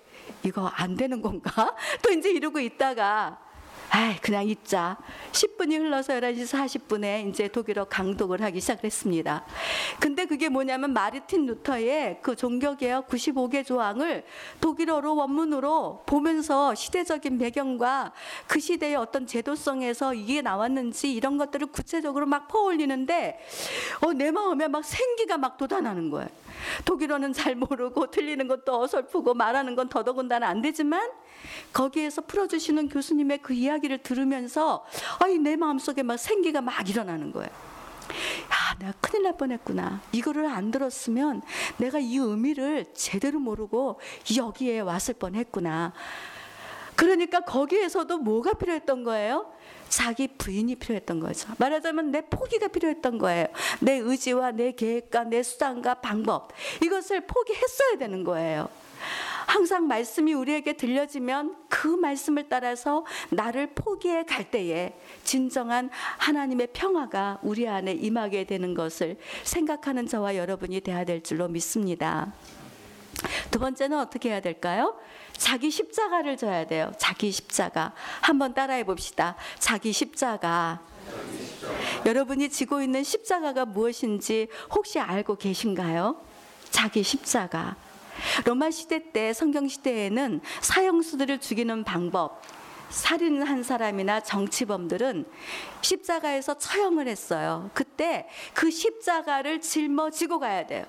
이거 0.45 0.67
안 0.67 0.95
되는 0.97 1.21
건가? 1.21 1.77
또 2.03 2.11
이제 2.11 2.31
이러고 2.31 2.59
있다가 2.61 3.39
아, 3.95 4.17
그냥 4.23 4.49
있자. 4.49 4.97
10분이 5.33 5.79
흘러서 5.79 6.15
11시 6.15 6.47
40분에 6.47 7.29
이제 7.29 7.49
독일어 7.49 7.85
강독을 7.85 8.41
하기 8.41 8.59
시작했습니다. 8.59 9.45
근데 10.01 10.25
그게 10.25 10.49
뭐냐면 10.49 10.95
마르틴 10.95 11.45
루터의 11.45 12.21
그 12.23 12.35
종교개혁 12.35 13.07
95개 13.09 13.67
조항을 13.67 14.25
독일어로 14.63 15.15
원문으로 15.15 16.05
보면서 16.07 16.75
시대적인 16.75 17.37
배경과 17.37 18.13
그 18.47 18.61
시대의 18.61 18.97
어떤 18.97 19.27
제도성에서 19.27 20.15
이게 20.15 20.41
나왔는지 20.41 21.13
이런 21.13 21.37
것들을 21.37 21.67
구체적으로 21.67 22.25
막 22.25 22.49
퍼올리는데 22.49 23.41
어, 24.01 24.15
내 24.15 24.31
마음에 24.31 24.69
막 24.69 24.83
생기가 24.87 25.37
막 25.37 25.59
돋아나는 25.59 26.09
거예요. 26.09 26.31
독일어는 26.87 27.35
잘 27.35 27.57
모르고 27.57 28.11
틀리는 28.11 28.49
것도 28.49 28.81
어설프고 28.81 29.35
말하는 29.35 29.75
건 29.75 29.91
더더군다나 29.91 30.49
안 30.49 30.63
되지만 30.63 31.11
거기에서 31.73 32.23
풀어주시는 32.23 32.89
교수님의 32.89 33.39
그 33.39 33.53
이야기를 33.53 33.99
들으면서 33.99 34.85
아이 35.19 35.39
내 35.39 35.57
마음속에 35.57 36.03
막 36.03 36.17
생기가 36.17 36.61
막 36.61 36.89
일어나는 36.89 37.33
거예요. 37.33 37.51
야, 37.51 38.77
내가 38.79 38.93
큰일 39.01 39.25
날 39.25 39.37
뻔했구나. 39.37 40.01
이거를 40.13 40.47
안 40.47 40.71
들었으면 40.71 41.43
내가 41.79 41.99
이 41.99 42.17
의미를 42.17 42.87
제대로 42.95 43.39
모르고 43.39 44.01
여기에 44.37 44.81
왔을 44.81 45.15
뻔했구나. 45.15 45.93
그러니까 46.95 47.41
거기에서도 47.41 48.19
뭐가 48.19 48.53
필요했던 48.53 49.05
거예요? 49.05 49.51
자기 49.89 50.29
부인이 50.29 50.75
필요했던 50.77 51.21
거죠. 51.21 51.49
말하자면 51.59 52.13
내 52.13 52.23
포기가 52.23 52.69
필요했던 52.69 53.19
거예요. 53.19 53.47
내 53.81 53.99
의지와 53.99 54.53
내 54.53 54.73
계획과 54.73 55.25
내 55.25 55.43
수단과 55.43 55.95
방법 55.95 56.51
이것을 56.83 57.27
포기했어야 57.27 57.99
되는 57.99 58.25
거예요. 58.25 58.69
항상 59.47 59.87
말씀이 59.87 60.33
우리에게 60.35 60.75
들려지면 60.75 61.57
그 61.69 61.87
말씀을 61.87 62.49
따라서 62.49 63.05
나를 63.31 63.75
포기해 63.75 64.25
갈 64.25 64.51
때에 64.51 64.99
진정한 65.25 65.91
하나님의 66.19 66.69
평화가 66.73 67.39
우리 67.43 67.69
안에 67.69 67.93
임하게 67.93 68.45
되는 68.45 68.75
것을 68.75 69.17
생각하는 69.45 70.07
저와 70.07 70.37
여러분이 70.37 70.81
돼야 70.81 71.05
될 71.05 71.23
줄로 71.23 71.49
믿습니다. 71.49 72.33
두 73.51 73.59
번째는 73.59 73.99
어떻게 73.99 74.31
해야 74.31 74.41
될까요? 74.41 74.99
자기 75.37 75.71
십자가를 75.71 76.37
져야 76.37 76.67
돼요. 76.67 76.93
자기 76.99 77.31
십자가. 77.31 77.95
한번 78.21 78.55
따라해 78.55 78.85
봅시다. 78.85 79.37
자기 79.59 79.93
십자가. 79.93 80.81
여러분이 82.07 82.49
지고 82.49 82.83
있는 82.83 83.03
십자가가 83.03 83.65
무엇인지 83.65 84.49
혹시 84.71 84.99
알고 84.99 85.37
계신가요? 85.37 86.17
자기 86.71 87.03
십자가. 87.03 87.77
로마 88.45 88.71
시대 88.71 89.13
때 89.13 89.33
성경 89.33 89.69
시대에는 89.69 90.41
사형수들을 90.61 91.39
죽이는 91.39 91.85
방법 91.85 92.43
살인한 92.91 93.63
사람이나 93.63 94.21
정치범들은 94.21 95.25
십자가에서 95.81 96.59
처형을 96.59 97.09
했어요. 97.09 97.71
그때 97.73 98.29
그 98.53 98.71
십자가를 98.71 99.61
짊어지고 99.61 100.39
가야 100.39 100.67
돼요. 100.67 100.85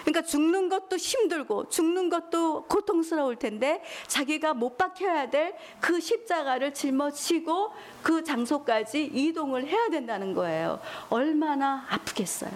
그러니까 0.00 0.22
죽는 0.22 0.70
것도 0.70 0.96
힘들고 0.96 1.68
죽는 1.68 2.08
것도 2.08 2.64
고통스러울 2.64 3.36
텐데 3.36 3.82
자기가 4.06 4.54
못 4.54 4.76
박혀야 4.78 5.30
될 5.30 5.54
그 5.80 6.00
십자가를 6.00 6.72
짊어지고 6.72 7.72
그 8.02 8.24
장소까지 8.24 9.10
이동을 9.12 9.66
해야 9.66 9.88
된다는 9.88 10.34
거예요. 10.34 10.80
얼마나 11.10 11.86
아프겠어요. 11.90 12.50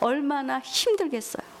얼마나 0.00 0.58
힘들겠어요. 0.60 1.51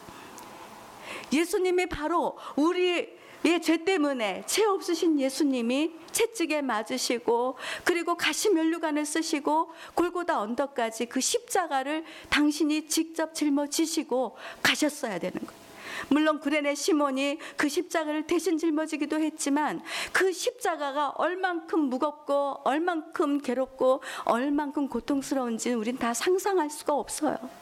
예수님이 1.32 1.86
바로 1.86 2.36
우리 2.56 3.08
의죄 3.44 3.84
때문에 3.84 4.44
죄 4.46 4.64
없으신 4.64 5.18
예수님이 5.18 5.92
채찍에 6.12 6.62
맞으시고 6.62 7.56
그리고 7.84 8.14
가시 8.16 8.50
면류관을 8.50 9.04
쓰시고 9.04 9.72
골고다 9.94 10.38
언덕까지 10.40 11.06
그 11.06 11.20
십자가를 11.20 12.04
당신이 12.28 12.86
직접 12.86 13.34
짊어지시고 13.34 14.36
가셨어야 14.62 15.18
되는 15.18 15.40
거예요. 15.40 15.62
물론 16.08 16.40
구레네 16.40 16.74
시몬이 16.74 17.38
그 17.56 17.68
십자가를 17.68 18.26
대신 18.26 18.58
짊어지기도 18.58 19.18
했지만 19.20 19.82
그 20.12 20.32
십자가가 20.32 21.10
얼만큼 21.10 21.80
무겁고 21.80 22.60
얼만큼 22.64 23.40
괴롭고 23.40 24.02
얼만큼 24.24 24.88
고통스러운지는 24.88 25.78
우린 25.78 25.98
다 25.98 26.14
상상할 26.14 26.70
수가 26.70 26.94
없어요. 26.94 27.61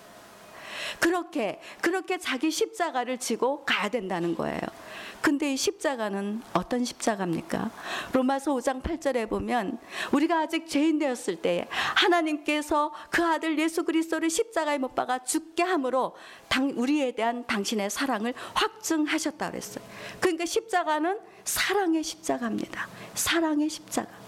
그렇게 0.98 1.60
그렇게 1.80 2.18
자기 2.18 2.50
십자가를 2.50 3.18
지고 3.18 3.64
가야 3.64 3.88
된다는 3.88 4.34
거예요. 4.34 4.60
근데 5.20 5.52
이 5.52 5.56
십자가는 5.56 6.42
어떤 6.54 6.84
십자가입니까? 6.84 7.70
로마서 8.12 8.54
5장 8.54 8.82
8절에 8.82 9.28
보면 9.28 9.78
우리가 10.12 10.40
아직 10.40 10.66
죄인 10.66 10.98
되었을 10.98 11.36
때 11.36 11.68
하나님께서 11.70 12.92
그 13.10 13.22
아들 13.24 13.58
예수 13.58 13.84
그리스도를 13.84 14.30
십자가에 14.30 14.78
못 14.78 14.94
박아 14.94 15.24
죽게 15.24 15.62
함으로 15.62 16.16
우리에 16.74 17.12
대한 17.12 17.46
당신의 17.46 17.90
사랑을 17.90 18.32
확증하셨다 18.54 19.50
그랬어요. 19.50 19.84
그러니까 20.20 20.46
십자가는 20.46 21.20
사랑의 21.44 22.02
십자가입니다. 22.02 22.88
사랑의 23.14 23.68
십자가. 23.68 24.19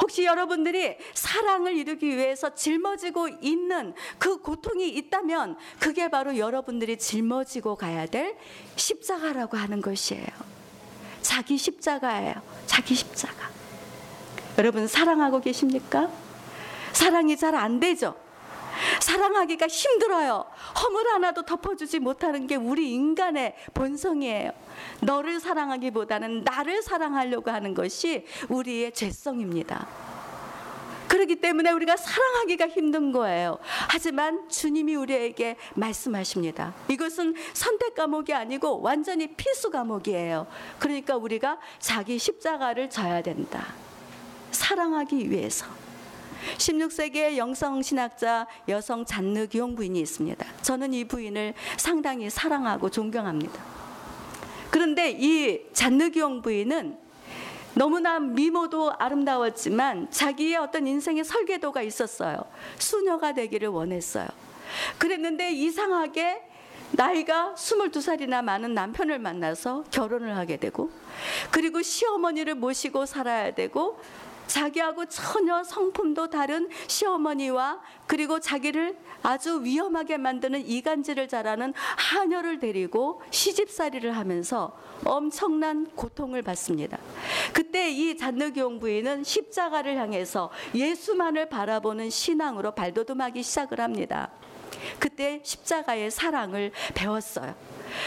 혹시 0.00 0.24
여러분들이 0.24 0.96
사랑을 1.14 1.76
이루기 1.76 2.08
위해서 2.08 2.54
짊어지고 2.54 3.28
있는 3.40 3.94
그 4.18 4.38
고통이 4.38 4.88
있다면 4.88 5.56
그게 5.78 6.08
바로 6.08 6.36
여러분들이 6.36 6.98
짊어지고 6.98 7.76
가야 7.76 8.06
될 8.06 8.36
십자가라고 8.76 9.56
하는 9.56 9.80
것이에요. 9.80 10.26
자기 11.22 11.56
십자가예요. 11.56 12.34
자기 12.66 12.94
십자가. 12.94 13.50
여러분 14.58 14.86
사랑하고 14.86 15.40
계십니까? 15.40 16.08
사랑이 16.92 17.36
잘 17.36 17.54
안 17.54 17.80
되죠. 17.80 18.14
사랑하기가 19.06 19.68
힘들어요. 19.68 20.44
허물 20.82 21.06
하나도 21.06 21.42
덮어주지 21.42 22.00
못하는 22.00 22.48
게 22.48 22.56
우리 22.56 22.92
인간의 22.92 23.54
본성이에요. 23.72 24.50
너를 25.00 25.38
사랑하기보다는 25.38 26.42
나를 26.42 26.82
사랑하려고 26.82 27.52
하는 27.52 27.72
것이 27.72 28.26
우리의 28.48 28.92
죄성입니다. 28.92 29.86
그렇기 31.06 31.36
때문에 31.36 31.70
우리가 31.70 31.96
사랑하기가 31.96 32.66
힘든 32.66 33.12
거예요. 33.12 33.58
하지만 33.88 34.48
주님이 34.48 34.96
우리에게 34.96 35.56
말씀하십니다. 35.74 36.74
이것은 36.88 37.36
선택 37.54 37.94
과목이 37.94 38.34
아니고 38.34 38.80
완전히 38.82 39.28
필수 39.28 39.70
과목이에요. 39.70 40.48
그러니까 40.80 41.16
우리가 41.16 41.60
자기 41.78 42.18
십자가를 42.18 42.90
져야 42.90 43.22
된다. 43.22 43.68
사랑하기 44.50 45.30
위해서. 45.30 45.85
16세기의 46.58 47.36
영성 47.36 47.82
신학자 47.82 48.46
여성 48.68 49.04
잔느 49.04 49.46
기용 49.46 49.74
부인이 49.74 49.98
있습니다. 50.00 50.46
저는 50.62 50.94
이 50.94 51.04
부인을 51.04 51.54
상당히 51.76 52.30
사랑하고 52.30 52.90
존경합니다. 52.90 53.62
그런데 54.70 55.10
이 55.10 55.62
잔느 55.72 56.10
기용 56.10 56.42
부인은 56.42 56.98
너무나 57.74 58.18
미모도 58.18 58.94
아름다웠지만 58.98 60.10
자기의 60.10 60.56
어떤 60.56 60.86
인생의 60.86 61.24
설계도가 61.24 61.82
있었어요. 61.82 62.38
수녀가 62.78 63.34
되기를 63.34 63.68
원했어요. 63.68 64.26
그랬는데 64.98 65.52
이상하게 65.52 66.42
나이가 66.92 67.54
22살이나 67.56 68.42
많은 68.42 68.72
남편을 68.72 69.18
만나서 69.18 69.84
결혼을 69.90 70.36
하게 70.36 70.56
되고 70.56 70.90
그리고 71.50 71.82
시어머니를 71.82 72.54
모시고 72.54 73.06
살아야 73.06 73.52
되고 73.52 74.00
자기하고 74.46 75.06
전혀 75.06 75.62
성품도 75.64 76.30
다른 76.30 76.68
시어머니와 76.86 77.80
그리고 78.06 78.40
자기를 78.40 78.96
아주 79.22 79.62
위험하게 79.62 80.18
만드는 80.18 80.66
이간질을 80.66 81.28
잘하는 81.28 81.74
하녀를 81.96 82.58
데리고 82.58 83.20
시집살이를 83.30 84.16
하면서 84.16 84.78
엄청난 85.04 85.86
고통을 85.94 86.42
받습니다. 86.42 86.98
그때 87.52 87.90
이 87.90 88.16
잔느기용 88.16 88.78
부인은 88.78 89.24
십자가를 89.24 89.96
향해서 89.96 90.50
예수만을 90.74 91.48
바라보는 91.48 92.10
신앙으로 92.10 92.72
발돋움하기 92.74 93.42
시작을 93.42 93.80
합니다. 93.80 94.30
그때 94.98 95.40
십자가의 95.42 96.10
사랑을 96.10 96.72
배웠어요. 96.94 97.54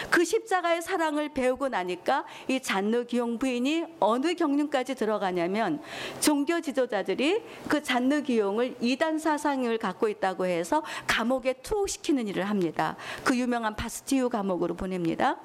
그 0.09 0.23
십자가의 0.23 0.81
사랑을 0.81 1.29
배우고 1.29 1.69
나니까 1.69 2.25
이 2.47 2.59
잔느 2.59 3.05
기용 3.05 3.37
부인이 3.37 3.85
어느 3.99 4.33
경륜까지 4.33 4.95
들어가냐면 4.95 5.81
종교 6.19 6.59
지도자들이 6.61 7.41
그 7.67 7.83
잔느 7.83 8.21
기용을 8.21 8.75
이단 8.81 9.19
사상을 9.19 9.77
갖고 9.77 10.09
있다고 10.09 10.45
해서 10.45 10.83
감옥에 11.07 11.53
투옥시키는 11.53 12.27
일을 12.27 12.49
합니다. 12.49 12.95
그 13.23 13.37
유명한 13.37 13.75
바스티유 13.75 14.29
감옥으로 14.29 14.75
보냅니다. 14.75 15.37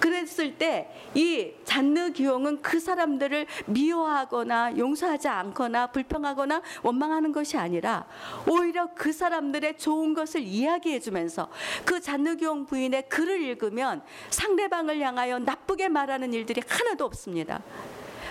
그랬을 0.00 0.56
때 0.58 0.88
이 1.14 1.52
잔느 1.64 2.10
기용은 2.10 2.62
그 2.62 2.80
사람들을 2.80 3.46
미워하거나 3.66 4.78
용서하지 4.78 5.28
않거나 5.28 5.88
불평하거나 5.88 6.62
원망하는 6.82 7.32
것이 7.32 7.56
아니라 7.56 8.06
오히려 8.48 8.88
그 8.94 9.12
사람들의 9.12 9.76
좋은 9.78 10.14
것을 10.14 10.40
이야기해 10.40 11.00
주면서 11.00 11.48
그 11.84 12.00
잔느 12.00 12.36
기용 12.36 12.64
부인의 12.64 13.08
글을 13.08 13.42
읽으면 13.42 14.02
상대방을 14.30 15.00
향하여 15.00 15.38
나쁘게 15.38 15.88
말하는 15.88 16.32
일들이 16.32 16.62
하나도 16.66 17.04
없습니다. 17.04 17.60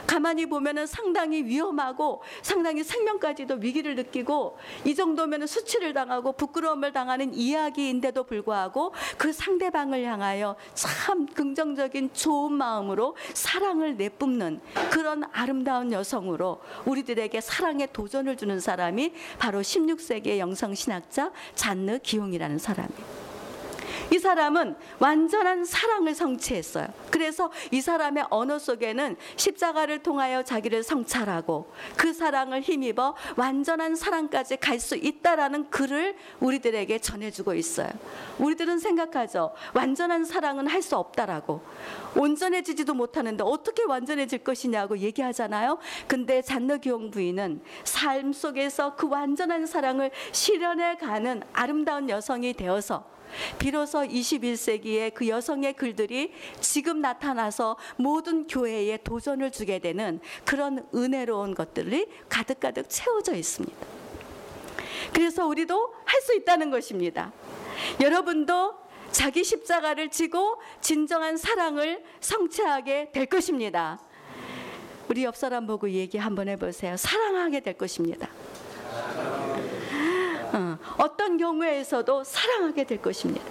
가만히 0.06 0.46
보면은 0.46 0.86
상당히 0.86 1.44
위험하고 1.44 2.22
상당히 2.42 2.84
생명까지도 2.84 3.56
위기를 3.56 3.96
느끼고 3.96 4.58
이 4.86 4.96
정도면은 4.96 5.48
수치를 5.48 5.94
당하고 5.94 6.34
부끄러움을 6.34 6.92
당하는 6.92 7.34
이야기인데도 7.34 8.24
불구하고 8.24 8.94
그 9.18 9.32
상대방을 9.32 10.04
향하여 10.04 10.56
참 10.74 11.26
긍정적인 11.26 12.14
좋은 12.14 12.54
마음으로 12.54 13.16
사랑을 13.34 13.98
내뿜는 13.98 14.62
그런 14.90 15.24
아름다운 15.32 15.92
여성으로 15.92 16.62
우리들에게 16.86 17.40
사랑의 17.42 17.90
도전을 17.94 18.38
주는 18.38 18.60
사람이 18.60 19.14
바로 19.40 19.62
16세기의 19.62 20.38
영성 20.38 20.76
신학자 20.76 21.32
잔느 21.56 22.00
기용이라는 22.00 22.58
사람이에요. 22.58 23.31
이 24.12 24.19
사람은 24.19 24.76
완전한 25.00 25.63
사랑을 25.63 26.13
성취했어요. 26.13 26.88
그래서 27.10 27.50
이 27.71 27.80
사람의 27.80 28.26
언어 28.30 28.60
속에는 28.60 29.15
십자가를 29.38 30.04
통하여 30.04 30.43
자기를 30.43 30.84
성찰하고 30.84 31.71
그 31.95 32.12
사랑을 32.12 32.62
힘입어 32.62 33.15
완전한 33.38 33.95
사랑까지 33.95 34.58
갈 34.58 34.82
수 34.82 34.95
있다라는 34.95 35.69
글을 35.69 36.15
우리들에게 36.39 36.97
전해주고 36.97 37.54
있어요. 37.54 37.88
우리들은 38.39 38.80
생각하죠. 38.80 39.54
완전한 39.76 40.26
사랑은 40.26 40.67
할 40.67 40.82
수 40.82 40.97
없다라고. 40.97 41.62
온전해지지도 42.15 42.95
못하는데 42.95 43.43
어떻게 43.43 43.84
완전해질 43.84 44.39
것이냐고 44.39 44.97
얘기하잖아요. 44.97 45.78
근데 46.08 46.41
잔너기용 46.41 47.12
부인은 47.12 47.62
삶 47.84 48.34
속에서 48.34 48.95
그 48.95 49.08
완전한 49.08 49.67
사랑을 49.67 50.10
실현해 50.32 50.97
가는 50.97 51.43
아름다운 51.54 52.10
여성이 52.10 52.54
되어서 52.54 53.06
비로소 53.60 54.00
21세기의 54.00 55.13
그 55.13 55.28
여성의 55.28 55.74
글들이 55.74 56.32
지금 56.60 57.02
나타나서 57.02 57.78
모든 57.98 58.48
교회에 58.48 58.98
도전을 58.98 59.52
주게 59.52 59.80
되는 59.80 60.20
그런 60.46 60.88
은혜로운 60.94 61.56
것들이 61.56 62.08
가득가득 62.30 62.89
채워져 62.89 63.36
있습니다. 63.36 63.76
그래서 65.13 65.46
우리도 65.46 65.94
할 66.06 66.22
수 66.22 66.36
있다는 66.36 66.70
것입니다. 66.70 67.32
여러분도 68.00 68.76
자기 69.12 69.44
십자가를 69.44 70.10
지고 70.10 70.62
진정한 70.80 71.36
사랑을 71.36 72.04
성취하게 72.20 73.12
될 73.12 73.26
것입니다. 73.26 74.00
우리 75.10 75.26
옆 75.26 75.36
사람 75.36 75.67
보고 75.67 75.89
얘기 75.89 76.17
한번 76.17 76.48
해보세요. 76.48 76.96
사랑하게 76.96 77.60
될 77.60 77.74
것입니다. 77.74 78.30
어, 81.02 81.18
떤 81.18 81.38
경우에서도 81.38 82.24
사랑하게 82.24 82.84
될 82.84 83.02
것입니다. 83.02 83.44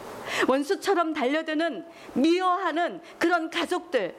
원수처럼 0.46 1.12
달려드는 1.12 1.84
미워하는 2.14 3.00
그런 3.18 3.50
가족들 3.50 4.14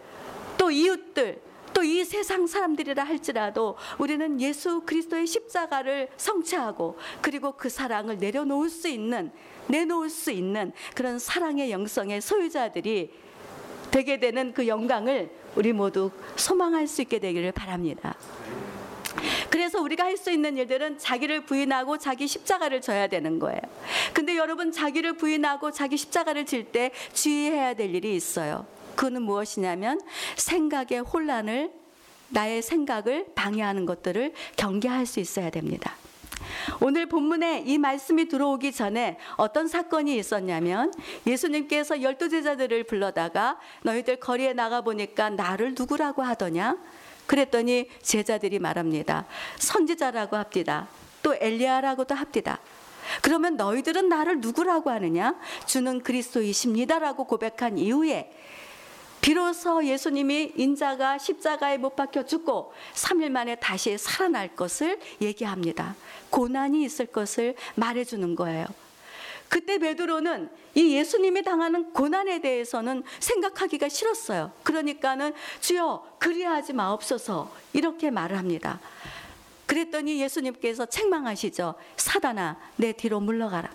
또 0.58 0.70
이웃들 0.70 1.42
또 1.74 1.84
이 1.84 2.06
세상 2.06 2.46
사람들이라 2.46 3.04
할지라도 3.04 3.76
우리는 3.98 4.40
예수 4.40 4.82
그리스도의 4.82 5.26
십자가를 5.26 6.10
성취하고 6.18 6.98
그리고 7.22 7.54
그 7.54 7.70
사랑을 7.70 8.18
내려놓을 8.18 8.70
수 8.70 8.88
있는 8.88 9.32
내놓을 9.68 10.10
수 10.10 10.32
있는 10.32 10.74
그런 10.94 11.18
사랑의 11.18 11.72
영성의 11.72 12.22
소유자들이 12.22 13.12
되게 13.90 14.20
되는 14.20 14.54
그 14.54 14.68
영광을 14.68 15.32
우리 15.56 15.74
모두 15.74 16.12
소망할 16.36 16.88
수 16.88 17.02
있게 17.02 17.20
되기를 17.20 17.52
바랍니다. 17.52 18.16
그래서 19.50 19.82
우리가 19.82 20.06
할 20.06 20.18
수 20.18 20.30
있는 20.30 20.56
일들은 20.58 21.00
자기를 21.00 21.46
부인하고 21.46 21.98
자기 21.98 22.28
십자가를 22.28 22.82
져야 22.82 23.08
되는 23.08 23.40
거예요. 23.40 23.60
근데 24.14 24.38
여러분 24.38 24.72
자기를 24.72 25.14
부인하고 25.14 25.72
자기 25.72 25.98
십자가를 25.98 26.46
질 26.46 26.72
때 26.72 26.92
주의해야 27.14 27.74
될 27.74 27.96
일이 27.96 28.16
있어요. 28.16 28.66
그는 28.96 29.24
무엇이냐면 29.24 30.00
생각의 30.36 31.00
혼란을 31.00 31.72
나의 32.30 32.62
생각을 32.62 33.26
방해하는 33.36 33.86
것들을 33.86 34.34
경계할 34.58 35.06
수 35.06 35.20
있어야 35.20 35.50
됩니다. 35.50 35.96
오늘 36.80 37.08
본문에 37.08 37.64
이 37.66 37.78
말씀이 37.78 38.28
들어오기 38.28 38.72
전에 38.74 39.18
어떤 39.38 39.68
사건이 39.68 40.16
있었냐면 40.18 40.94
예수님께서 41.26 42.02
열두 42.02 42.30
제자들을 42.30 42.84
불러다가 42.84 43.58
너희들 43.84 44.18
거리에 44.18 44.54
나가 44.54 44.82
보니까 44.82 45.30
나를 45.32 45.74
누구라고 45.78 46.22
하더냐? 46.22 46.78
그랬더니 47.32 47.88
제자들이 48.02 48.60
말합니다. 48.60 49.26
선지자라고 49.58 50.36
합디다. 50.36 50.90
또 51.24 51.34
엘리야라고도 51.34 52.14
합디다. 52.14 52.60
그러면 53.22 53.56
너희들은 53.56 54.10
나를 54.10 54.42
누구라고 54.42 54.90
하느냐? 54.90 55.40
주는 55.66 56.02
그리스도이십니다라고 56.02 57.24
고백한 57.24 57.78
이후에 57.78 58.36
비로소 59.22 59.86
예수님이 59.86 60.52
인자가 60.58 61.20
십자가에 61.20 61.78
못 61.78 61.96
박혀 61.96 62.26
죽고 62.26 62.74
3일 62.96 63.30
만에 63.30 63.56
다시 63.56 63.98
살아날 63.98 64.54
것을 64.54 65.00
얘기합니다. 65.22 65.96
고난이 66.32 66.84
있을 66.84 67.06
것을 67.06 67.56
말해주는 67.76 68.36
거예요. 68.36 68.66
그때 69.52 69.80
베드로는 69.80 70.50
이 70.76 70.96
예수님이 70.96 71.44
당하는 71.44 71.92
고난에 71.92 72.40
대해서는 72.40 73.04
생각하기가 73.20 73.90
싫었어요. 73.90 74.54
그러니까는 74.64 75.34
주여 75.60 76.16
그리하지 76.20 76.72
마옵소서 76.72 77.54
이렇게 77.74 78.12
말을 78.12 78.38
합니다. 78.38 78.80
그랬더니 79.66 80.22
예수님께서 80.22 80.86
책망하시죠. 80.86 81.76
사단아 81.98 82.62
내 82.78 82.94
뒤로 82.94 83.20
물러가라. 83.20 83.70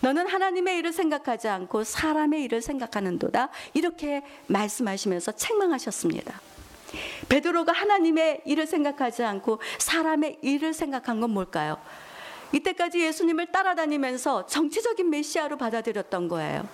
너는 0.00 0.26
하나님의 0.26 0.78
일을 0.78 0.92
생각하지 0.92 1.46
않고 1.46 1.84
사람의 1.84 2.42
일을 2.42 2.60
생각하는도다. 2.60 3.50
이렇게 3.74 4.24
말씀하시면서 4.48 5.30
책망하셨습니다. 5.30 6.40
베드로가 7.28 7.70
하나님의 7.70 8.42
일을 8.46 8.66
생각하지 8.66 9.22
않고 9.22 9.60
사람의 9.78 10.38
일을 10.42 10.74
생각한 10.74 11.20
건 11.20 11.30
뭘까요? 11.30 11.78
이때까지 12.52 13.00
예수님을 13.00 13.46
따라다니면서 13.46 14.46
정치적인 14.46 15.08
메시아로 15.10 15.56
받아들였던 15.56 16.28
거예요. 16.28 16.68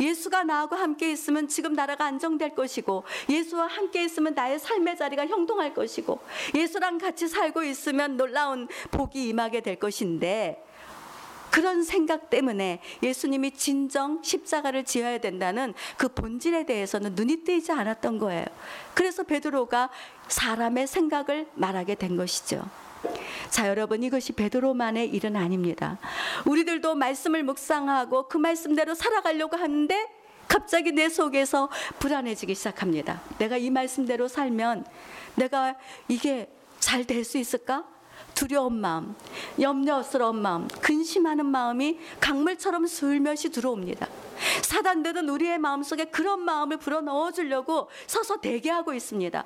예수가 0.00 0.44
나하고 0.44 0.76
함께 0.76 1.10
있으면 1.12 1.48
지금 1.48 1.72
나라가 1.72 2.04
안정될 2.06 2.54
것이고, 2.54 3.04
예수와 3.28 3.66
함께 3.66 4.04
있으면 4.04 4.34
나의 4.34 4.58
삶의 4.58 4.96
자리가 4.96 5.26
형통할 5.26 5.74
것이고, 5.74 6.20
예수랑 6.54 6.98
같이 6.98 7.28
살고 7.28 7.64
있으면 7.64 8.16
놀라운 8.16 8.68
복이 8.90 9.28
임하게 9.28 9.60
될 9.60 9.76
것인데, 9.76 10.62
그런 11.54 11.84
생각 11.84 12.30
때문에 12.30 12.80
예수님이 13.00 13.52
진정 13.52 14.20
십자가를 14.24 14.84
지어야 14.84 15.18
된다는 15.18 15.72
그 15.96 16.08
본질에 16.08 16.66
대해서는 16.66 17.14
눈이 17.14 17.44
뜨이지 17.44 17.70
않았던 17.70 18.18
거예요. 18.18 18.44
그래서 18.92 19.22
베드로가 19.22 19.88
사람의 20.26 20.88
생각을 20.88 21.46
말하게 21.54 21.94
된 21.94 22.16
것이죠. 22.16 22.68
자, 23.50 23.68
여러분 23.68 24.02
이것이 24.02 24.32
베드로만의 24.32 25.08
일은 25.10 25.36
아닙니다. 25.36 25.98
우리들도 26.44 26.94
말씀을 26.94 27.42
묵상하고 27.44 28.28
그 28.28 28.36
말씀대로 28.36 28.94
살아가려고 28.94 29.56
하는데 29.56 30.08
갑자기 30.48 30.92
내 30.92 31.08
속에서 31.08 31.68
불안해지기 31.98 32.54
시작합니다. 32.54 33.20
내가 33.38 33.56
이 33.56 33.70
말씀대로 33.70 34.28
살면 34.28 34.84
내가 35.36 35.76
이게 36.08 36.48
잘 36.80 37.04
될 37.04 37.24
수 37.24 37.38
있을까? 37.38 37.84
두려운 38.34 38.80
마음, 38.80 39.14
염려스러운 39.60 40.36
마음, 40.42 40.68
근심하는 40.80 41.46
마음이 41.46 41.98
강물처럼 42.20 42.86
슬며시 42.86 43.50
들어옵니다. 43.50 44.08
사단들은 44.62 45.28
우리의 45.28 45.58
마음속에 45.58 46.06
그런 46.06 46.40
마음을 46.40 46.76
불어넣어 46.78 47.30
주려고 47.30 47.88
서서 48.06 48.40
대기하고 48.40 48.92
있습니다. 48.92 49.44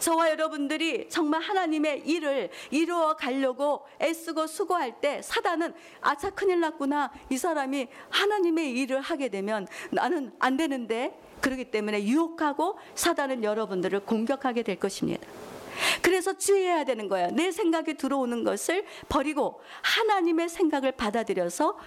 저와 0.00 0.30
여러분들이 0.30 1.08
정말 1.08 1.40
하나님의 1.40 2.02
일을 2.06 2.50
이루어 2.70 3.16
가려고 3.16 3.86
애쓰고 4.00 4.46
수고할 4.46 5.00
때 5.00 5.20
사단은 5.22 5.74
아차 6.00 6.30
큰일 6.30 6.60
났구나. 6.60 7.10
이 7.30 7.36
사람이 7.36 7.88
하나님의 8.10 8.72
일을 8.72 9.00
하게 9.00 9.28
되면 9.28 9.66
나는 9.90 10.32
안 10.38 10.56
되는데 10.56 11.18
그렇기 11.40 11.70
때문에 11.70 12.04
유혹하고 12.04 12.78
사단은 12.94 13.44
여러분들을 13.44 14.00
공격하게 14.00 14.62
될 14.62 14.76
것입니다. 14.76 15.26
그래서 16.02 16.36
주의해야 16.36 16.84
되는 16.84 17.08
거예요. 17.08 17.30
내 17.30 17.50
생각이 17.50 17.94
들어오는 17.94 18.44
것을 18.44 18.84
버리고 19.08 19.60
하나님의 19.82 20.48
생각을 20.48 20.92
받아들여서 20.92 21.78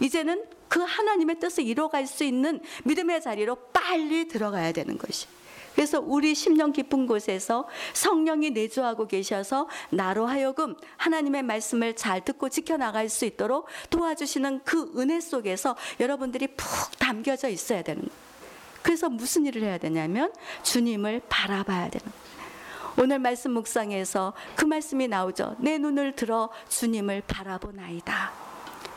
이제는 0.00 0.44
그 0.68 0.80
하나님의 0.80 1.38
뜻을 1.38 1.64
이뤄갈 1.64 2.06
수 2.06 2.24
있는 2.24 2.60
믿음의 2.84 3.20
자리로 3.20 3.56
빨리 3.72 4.26
들어가야 4.26 4.72
되는 4.72 4.96
것이. 4.96 5.26
그래서 5.74 6.00
우리 6.00 6.34
심령 6.34 6.72
깊은 6.72 7.06
곳에서 7.06 7.66
성령이 7.94 8.50
내주하고 8.50 9.06
계셔서 9.06 9.68
나로 9.90 10.26
하여금 10.26 10.76
하나님의 10.96 11.42
말씀을 11.42 11.96
잘 11.96 12.20
듣고 12.22 12.48
지켜나갈 12.48 13.08
수 13.08 13.24
있도록 13.24 13.66
도와주시는 13.90 14.62
그 14.64 14.92
은혜 14.96 15.20
속에서 15.20 15.76
여러분들이 16.00 16.48
푹 16.48 16.98
담겨져 16.98 17.48
있어야 17.48 17.82
되는 17.82 18.02
거예요. 18.02 18.22
그래서 18.82 19.08
무슨 19.08 19.46
일을 19.46 19.62
해야 19.62 19.78
되냐면 19.78 20.32
주님을 20.62 21.22
바라봐야 21.28 21.88
되는 21.88 22.04
거예요. 22.04 22.22
오늘 22.98 23.18
말씀 23.18 23.52
묵상에서 23.52 24.34
그 24.54 24.64
말씀이 24.64 25.08
나오죠. 25.08 25.56
내 25.58 25.78
눈을 25.78 26.14
들어 26.14 26.50
주님을 26.68 27.22
바라보나이다. 27.26 28.51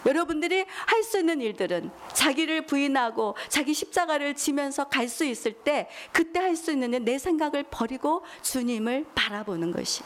여러분들이 0.06 0.66
할 0.86 1.04
수 1.04 1.20
있는 1.20 1.40
일들은 1.42 1.92
자기를 2.14 2.66
부인하고 2.66 3.36
자기 3.48 3.74
십자가를 3.74 4.36
지면서 4.36 4.86
갈 4.86 5.08
수 5.08 5.24
있을 5.24 5.54
때 5.54 5.88
그때 6.12 6.40
할 6.40 6.56
수 6.56 6.72
있는 6.72 6.94
일내 6.94 7.18
생각을 7.20 7.64
버리고 7.70 8.24
주님을 8.42 9.06
바라보는 9.14 9.72
것이. 9.72 10.04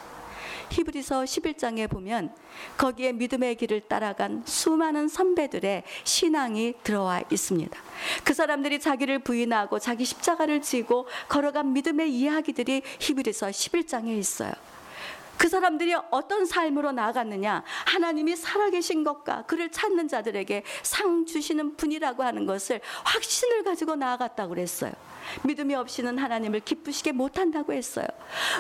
히브리서 0.72 1.24
11장에 1.24 1.90
보면 1.90 2.34
거기에 2.78 3.14
믿음의 3.14 3.56
길을 3.56 3.82
따라간 3.82 4.44
수많은 4.46 5.08
선배들의 5.08 5.84
신앙이 6.04 6.76
들어와 6.84 7.24
있습니다. 7.32 7.80
그 8.24 8.34
사람들이 8.34 8.80
자기를 8.80 9.20
부인하고 9.20 9.80
자기 9.80 10.06
십자가를 10.06 10.62
지고 10.62 11.08
걸어간 11.28 11.74
믿음의 11.74 12.14
이야기들이 12.14 12.84
히브리서 13.00 13.48
11장에 13.48 14.10
있어요. 14.18 14.52
그 15.40 15.48
사람들이 15.48 15.96
어떤 16.12 16.46
삶으로 16.46 16.92
나아갔느냐? 16.92 17.64
하나님이 17.86 18.36
살아계신 18.36 19.06
것과 19.06 19.44
그를 19.44 19.72
찾는 19.72 20.10
자들에게 20.10 20.64
상 20.84 21.26
주시는 21.26 21.78
분이라고 21.78 22.24
하는 22.24 22.46
것을 22.46 22.82
확신을 23.06 23.64
가지고 23.64 23.96
나아갔다고 23.96 24.50
그랬어요. 24.50 24.92
믿음이 25.44 25.76
없이는 25.76 26.18
하나님을 26.18 26.60
기쁘시게 26.60 27.14
못한다고 27.14 27.72
했어요. 27.72 28.06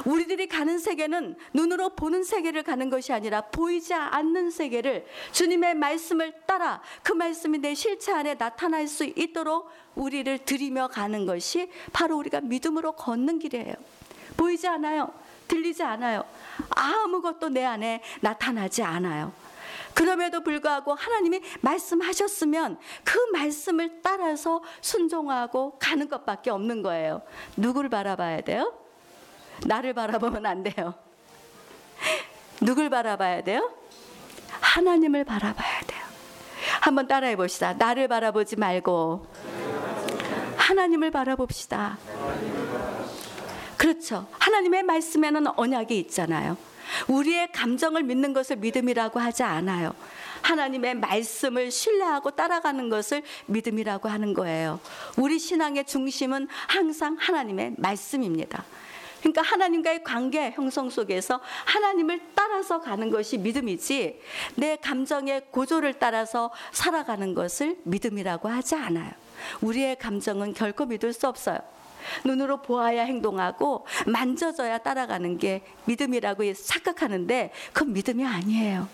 우리들이 0.05 0.47
가는 0.47 0.79
세계는 0.79 1.35
눈으로 1.53 1.89
보는 1.95 2.23
세계를 2.23 2.63
가는 2.63 2.89
것이 2.89 3.11
아니라 3.11 3.41
보이지 3.41 3.93
않는 3.93 4.49
세계를 4.49 5.05
주님의 5.33 5.75
말씀을 5.75 6.33
따라 6.47 6.81
그 7.03 7.11
말씀이 7.11 7.57
내 7.57 7.75
실체 7.75 8.13
안에 8.13 8.35
나타날 8.35 8.87
수 8.87 9.03
있도록 9.03 9.69
우리를 9.95 10.37
들이며 10.45 10.87
가는 10.87 11.25
것이 11.25 11.69
바로 11.91 12.17
우리가 12.17 12.39
믿음으로 12.39 12.93
걷는 12.93 13.39
길이에요. 13.39 13.73
보이지 14.37 14.65
않아요. 14.65 15.11
들리지 15.49 15.83
않아요. 15.83 16.23
아무것도 16.69 17.49
내 17.49 17.65
안에 17.65 18.01
나타나지 18.21 18.83
않아요. 18.83 19.33
그럼에도 19.93 20.41
불구하고 20.41 20.93
하나님이 20.93 21.41
말씀하셨으면 21.59 22.79
그 23.03 23.17
말씀을 23.33 23.99
따라서 24.01 24.61
순종하고 24.79 25.77
가는 25.77 26.07
것밖에 26.07 26.51
없는 26.51 26.81
거예요. 26.83 27.21
누구를 27.57 27.89
바라봐야 27.89 28.41
돼요? 28.41 28.73
나를 29.65 29.93
바라보면 29.93 30.45
안 30.45 30.63
돼요. 30.63 30.93
누굴 32.61 32.89
바라봐야 32.89 33.43
돼요? 33.43 33.73
하나님을 34.61 35.25
바라봐야 35.25 35.81
돼요. 35.81 35.99
한번 36.81 37.07
따라해 37.07 37.35
봅시다. 37.35 37.73
나를 37.73 38.07
바라보지 38.07 38.55
말고 38.55 39.25
하나님을 40.57 41.11
바라봅시다. 41.11 41.97
그렇죠. 43.79 44.27
하나님의 44.39 44.83
말씀에는 44.83 45.57
언약이 45.57 45.97
있잖아요. 45.99 46.57
우리의 47.07 47.53
감정을 47.53 48.03
믿는 48.03 48.33
것을 48.33 48.57
믿음이라고 48.57 49.21
하지 49.21 49.43
않아요. 49.43 49.95
하나님의 50.41 50.95
말씀을 50.95 51.71
신뢰하고 51.71 52.31
따라가는 52.31 52.89
것을 52.89 53.23
믿음이라고 53.45 54.09
하는 54.09 54.33
거예요. 54.33 54.81
우리 55.15 55.39
신앙의 55.39 55.85
중심은 55.85 56.49
항상 56.67 57.15
하나님의 57.17 57.75
말씀입니다. 57.77 58.65
그러니까 59.21 59.43
하나님과의 59.43 60.03
관계 60.03 60.51
형성 60.51 60.89
속에서 60.89 61.39
하나님을 61.63 62.19
따라서 62.35 62.81
가는 62.81 63.09
것이 63.09 63.37
믿음이지 63.37 64.21
내 64.55 64.75
감정의 64.75 65.43
고조를 65.51 65.99
따라서 65.99 66.51
살아가는 66.73 67.33
것을 67.33 67.77
믿음이라고 67.83 68.49
하지 68.49 68.75
않아요. 68.75 69.11
우리의 69.61 69.97
감정은 69.97 70.53
결코 70.53 70.85
믿을 70.85 71.13
수 71.13 71.29
없어요. 71.29 71.59
눈으로 72.25 72.61
보아야 72.61 73.03
행동하고 73.03 73.85
만져져야 74.07 74.79
따라가는 74.79 75.37
게 75.37 75.61
믿음이라고 75.85 76.53
착각하는데 76.53 77.51
그건 77.73 77.93
믿음이 77.93 78.25
아니에요. 78.25 78.87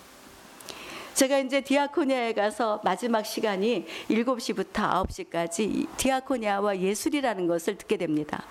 제가 1.14 1.38
이제 1.40 1.62
디아코니아에 1.62 2.34
가서 2.34 2.82
마지막 2.84 3.26
시간이 3.26 3.86
7시부터 4.10 5.08
9시까지 5.08 5.88
디아코니아와 5.96 6.80
예술이라는 6.80 7.48
것을 7.48 7.78
듣게 7.78 7.96
됩니다. 7.96 8.44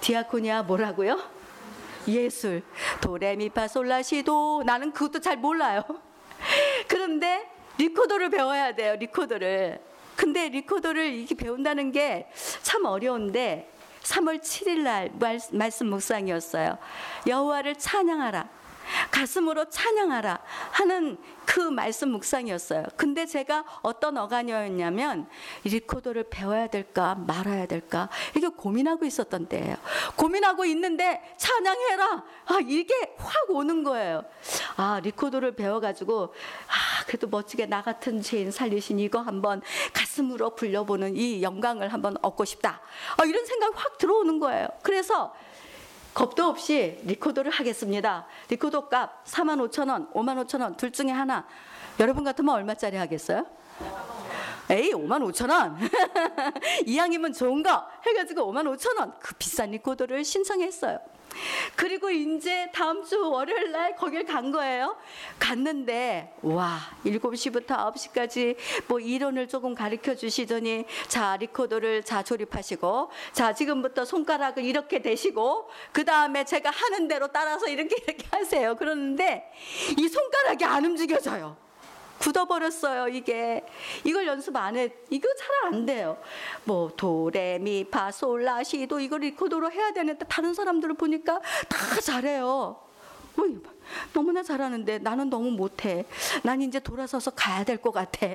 디아코니아 0.00 0.62
뭐라고요? 0.62 1.20
예술. 2.08 2.62
도레미파솔라시도 3.02 4.62
나는 4.64 4.92
그것도 4.92 5.20
잘 5.20 5.36
몰라요. 5.36 5.82
그런데 6.88 7.46
리코더를 7.78 8.30
배워야 8.30 8.74
돼요. 8.74 8.96
리코더를. 8.96 9.91
근데 10.16 10.48
리코더를 10.48 11.12
이렇게 11.14 11.34
배운다는 11.34 11.92
게 11.92 12.26
참 12.62 12.84
어려운데 12.84 13.68
3월 14.02 14.40
7일 14.40 14.78
날 14.80 15.10
말씀 15.52 15.86
묵상이었어요. 15.88 16.78
여호와를 17.26 17.76
찬양하라. 17.76 18.48
가슴으로 19.10 19.68
찬양하라 19.68 20.40
하는 20.72 21.18
그 21.44 21.60
말씀 21.60 22.10
묵상이었어요. 22.10 22.84
근데 22.96 23.26
제가 23.26 23.64
어떤 23.82 24.16
어간이었냐면 24.16 25.28
리코더를 25.64 26.24
배워야 26.30 26.66
될까 26.68 27.14
말아야 27.14 27.66
될까 27.66 28.08
이게 28.36 28.48
고민하고 28.48 29.04
있었던 29.04 29.46
때예요. 29.46 29.76
고민하고 30.16 30.64
있는데 30.66 31.20
찬양해라. 31.36 32.24
아 32.46 32.58
이게 32.66 33.14
확 33.18 33.50
오는 33.50 33.82
거예요. 33.82 34.24
아 34.76 35.00
리코더를 35.02 35.56
배워가지고 35.56 36.34
아 36.68 37.04
그래도 37.06 37.26
멋지게 37.28 37.66
나 37.66 37.82
같은 37.82 38.22
죄인 38.22 38.50
살리신 38.50 38.98
이거 38.98 39.20
한번 39.20 39.62
가슴으로 39.92 40.54
불어보는 40.54 41.16
이 41.16 41.42
영광을 41.42 41.92
한번 41.92 42.16
얻고 42.22 42.44
싶다. 42.44 42.80
아, 43.16 43.24
이런 43.24 43.44
생각 43.44 43.72
확 43.76 43.98
들어오는 43.98 44.38
거예요. 44.38 44.68
그래서 44.82 45.34
겁도 46.14 46.44
없이 46.44 47.00
리코더를 47.04 47.50
하겠습니다. 47.50 48.26
리코더 48.50 48.88
값 48.88 49.24
4만 49.24 49.58
5천 49.68 49.90
원, 49.90 50.10
5만 50.12 50.46
5천 50.46 50.60
원, 50.60 50.76
둘 50.76 50.90
중에 50.92 51.10
하나. 51.10 51.46
여러분 52.00 52.24
같으면 52.24 52.54
얼마짜리 52.54 52.96
하겠어요? 52.96 53.46
에이, 54.70 54.92
5만 54.92 55.22
5천 55.32 55.50
원. 55.50 55.78
이왕이면 56.86 57.32
좋은 57.32 57.62
거 57.62 57.86
해가지고 58.06 58.52
5만 58.52 58.76
5천 58.76 58.98
원. 58.98 59.14
그 59.18 59.34
비싼 59.34 59.70
리코더를 59.70 60.24
신청했어요. 60.24 60.98
그리고 61.76 62.10
이제 62.10 62.70
다음 62.72 63.04
주 63.04 63.30
월요일 63.30 63.72
날 63.72 63.96
거길 63.96 64.26
간 64.26 64.50
거예요. 64.50 64.96
갔는데 65.38 66.34
와 66.42 66.78
7시부터 67.04 67.66
9시까지 67.66 68.56
뭐 68.88 69.00
이론을 69.00 69.48
조금 69.48 69.74
가르쳐 69.74 70.14
주시더니 70.14 70.84
자 71.08 71.36
리코더를 71.36 72.04
자 72.04 72.22
조립하시고 72.22 73.10
자 73.32 73.52
지금부터 73.54 74.04
손가락을 74.04 74.64
이렇게 74.64 75.02
대시고 75.02 75.68
그 75.92 76.04
다음에 76.04 76.44
제가 76.44 76.70
하는 76.70 77.08
대로 77.08 77.28
따라서 77.28 77.66
이렇게 77.66 77.96
이렇게 77.96 78.26
하세요. 78.30 78.76
그러는데 78.76 79.50
이 79.98 80.08
손가락이 80.08 80.64
안 80.64 80.84
움직여져요. 80.84 81.71
굳어버렸어요, 82.18 83.08
이게. 83.08 83.64
이걸 84.04 84.26
연습 84.26 84.56
안 84.56 84.76
해. 84.76 84.90
이거 85.10 85.28
잘 85.34 85.52
안 85.72 85.86
돼요. 85.86 86.18
뭐, 86.64 86.90
도, 86.96 87.30
레, 87.32 87.58
미, 87.58 87.84
파, 87.84 88.10
솔, 88.10 88.44
라, 88.44 88.62
시, 88.64 88.86
도 88.86 88.98
이걸 89.00 89.20
리코더로 89.20 89.70
해야 89.70 89.92
되는데 89.92 90.24
다른 90.28 90.54
사람들을 90.54 90.94
보니까 90.94 91.40
다 91.68 92.00
잘해요. 92.00 92.76
너무나 94.12 94.42
잘하는데 94.42 94.98
나는 95.00 95.28
너무 95.28 95.50
못해. 95.50 96.04
난 96.42 96.62
이제 96.62 96.80
돌아서서 96.80 97.32
가야 97.32 97.64
될 97.64 97.76
것 97.82 97.90
같아. 97.92 98.26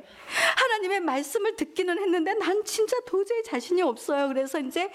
하나님의 0.57 0.99
말씀을 0.99 1.55
듣기는 1.55 1.97
했는데 1.97 2.33
난 2.35 2.63
진짜 2.65 2.97
도저히 3.07 3.41
자신이 3.43 3.81
없어요. 3.81 4.27
그래서 4.27 4.59
이제 4.59 4.91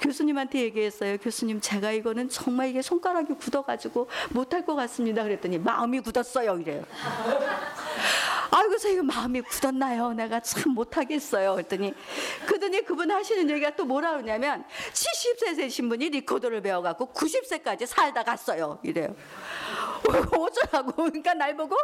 교수님한테 0.00 0.60
얘기했어요. 0.60 1.16
교수님, 1.18 1.60
제가 1.60 1.92
이거는 1.92 2.28
정말 2.28 2.68
이게 2.68 2.82
손가락이 2.82 3.34
굳어가지고 3.34 4.08
못할 4.30 4.64
것 4.66 4.74
같습니다. 4.74 5.22
그랬더니 5.22 5.58
마음이 5.58 6.00
굳었어요. 6.00 6.58
이래요. 6.58 6.84
아이고, 8.56 8.78
저 8.78 8.88
이거 8.88 9.02
마음이 9.02 9.40
굳었나요? 9.40 10.12
내가 10.12 10.38
참 10.38 10.74
못하겠어요. 10.74 11.54
그랬더니, 11.54 11.92
그더니 12.46 12.84
그분 12.84 13.10
하시는 13.10 13.50
얘기가 13.50 13.74
또 13.74 13.84
뭐라 13.84 14.12
그러냐면, 14.12 14.64
70세 14.92 15.56
되신 15.56 15.88
분이 15.88 16.10
리코더를 16.10 16.60
배워갖고 16.62 17.12
90세까지 17.12 17.86
살다 17.86 18.22
갔어요. 18.22 18.78
이래요. 18.84 19.16
어쩌라고. 20.10 20.92
그러니까 20.92 21.34
날 21.34 21.56
보고 21.56 21.76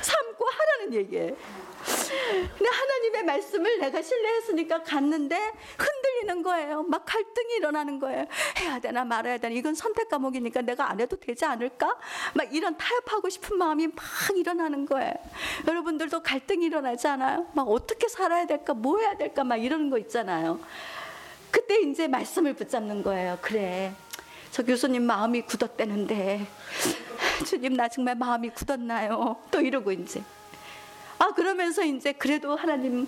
참고 0.00 0.44
하라는 0.46 0.94
얘기예요. 0.94 1.36
근데 2.56 2.68
하나님의 2.70 3.24
말씀을 3.24 3.78
내가 3.78 4.02
신뢰했으니까 4.02 4.82
갔는데 4.82 5.36
흔들리는 5.78 6.42
거예요. 6.42 6.82
막 6.84 7.04
갈등이 7.04 7.54
일어나는 7.56 7.98
거예요. 7.98 8.26
해야 8.58 8.78
되나 8.78 9.04
말아야 9.04 9.38
되나 9.38 9.54
이건 9.54 9.74
선택 9.74 10.08
과목이니까 10.08 10.62
내가 10.62 10.90
안 10.90 11.00
해도 11.00 11.16
되지 11.16 11.44
않을까? 11.44 11.96
막 12.34 12.54
이런 12.54 12.76
타협하고 12.76 13.28
싶은 13.28 13.56
마음이 13.56 13.88
막 13.88 14.04
일어나는 14.36 14.86
거예요. 14.86 15.12
여러분들도 15.66 16.22
갈등이 16.22 16.66
일어나지 16.66 17.08
않아요? 17.08 17.46
막 17.54 17.62
어떻게 17.68 18.08
살아야 18.08 18.46
될까? 18.46 18.74
뭐 18.74 18.98
해야 18.98 19.16
될까? 19.16 19.44
막 19.44 19.56
이러는 19.56 19.90
거 19.90 19.98
있잖아요. 19.98 20.60
그때 21.50 21.80
이제 21.80 22.08
말씀을 22.08 22.54
붙잡는 22.54 23.02
거예요. 23.02 23.38
그래. 23.40 23.92
저 24.50 24.62
교수님 24.62 25.02
마음이 25.04 25.42
굳었대는데 25.42 26.46
주님 27.44 27.74
나 27.74 27.88
정말 27.88 28.14
마음이 28.14 28.50
굳었나요? 28.50 29.36
또 29.50 29.60
이러고 29.60 29.92
이제 29.92 30.22
아 31.18 31.28
그러면서 31.34 31.82
이제 31.84 32.12
그래도 32.12 32.54
하나님 32.56 33.06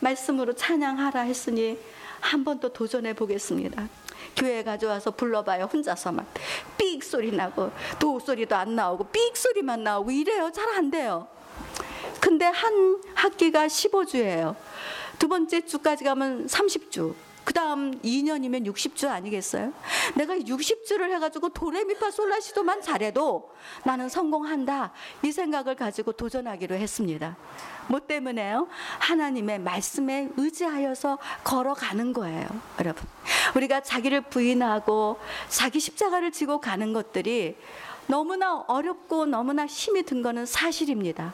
말씀으로 0.00 0.52
찬양하라 0.54 1.22
했으니 1.22 1.78
한 2.20 2.44
번 2.44 2.60
더 2.60 2.68
도전해 2.68 3.12
보겠습니다. 3.14 3.88
교회 4.36 4.62
가져와서 4.62 5.10
불러봐요 5.12 5.64
혼자서 5.66 6.12
막삑 6.12 7.02
소리 7.02 7.30
나고 7.32 7.70
도 7.98 8.18
소리도 8.20 8.54
안 8.56 8.74
나오고 8.74 9.04
삑 9.12 9.36
소리만 9.36 9.82
나오고 9.84 10.10
이래요 10.10 10.50
잘 10.52 10.68
안 10.76 10.90
돼요. 10.90 11.28
근데 12.20 12.44
한 12.46 13.00
학기가 13.14 13.66
15주예요. 13.66 14.54
두 15.18 15.28
번째 15.28 15.60
주까지 15.64 16.04
가면 16.04 16.46
30주. 16.46 17.14
그 17.46 17.54
다음 17.54 17.92
2년이면 18.00 18.66
60주 18.66 19.08
아니겠어요? 19.08 19.72
내가 20.16 20.34
60주를 20.34 21.12
해가지고 21.12 21.50
도레미파 21.50 22.10
솔라시도만 22.10 22.82
잘해도 22.82 23.54
나는 23.84 24.08
성공한다. 24.08 24.92
이 25.22 25.30
생각을 25.30 25.76
가지고 25.76 26.10
도전하기로 26.10 26.74
했습니다. 26.74 27.36
뭐 27.86 28.00
때문에요? 28.00 28.66
하나님의 28.98 29.60
말씀에 29.60 30.30
의지하여서 30.36 31.18
걸어가는 31.44 32.12
거예요. 32.14 32.48
여러분. 32.80 33.04
우리가 33.54 33.80
자기를 33.80 34.22
부인하고 34.22 35.20
자기 35.48 35.78
십자가를 35.78 36.32
지고 36.32 36.60
가는 36.60 36.92
것들이 36.92 37.56
너무나 38.08 38.64
어렵고 38.66 39.26
너무나 39.26 39.66
힘이 39.66 40.02
든 40.02 40.20
거는 40.20 40.46
사실입니다. 40.46 41.32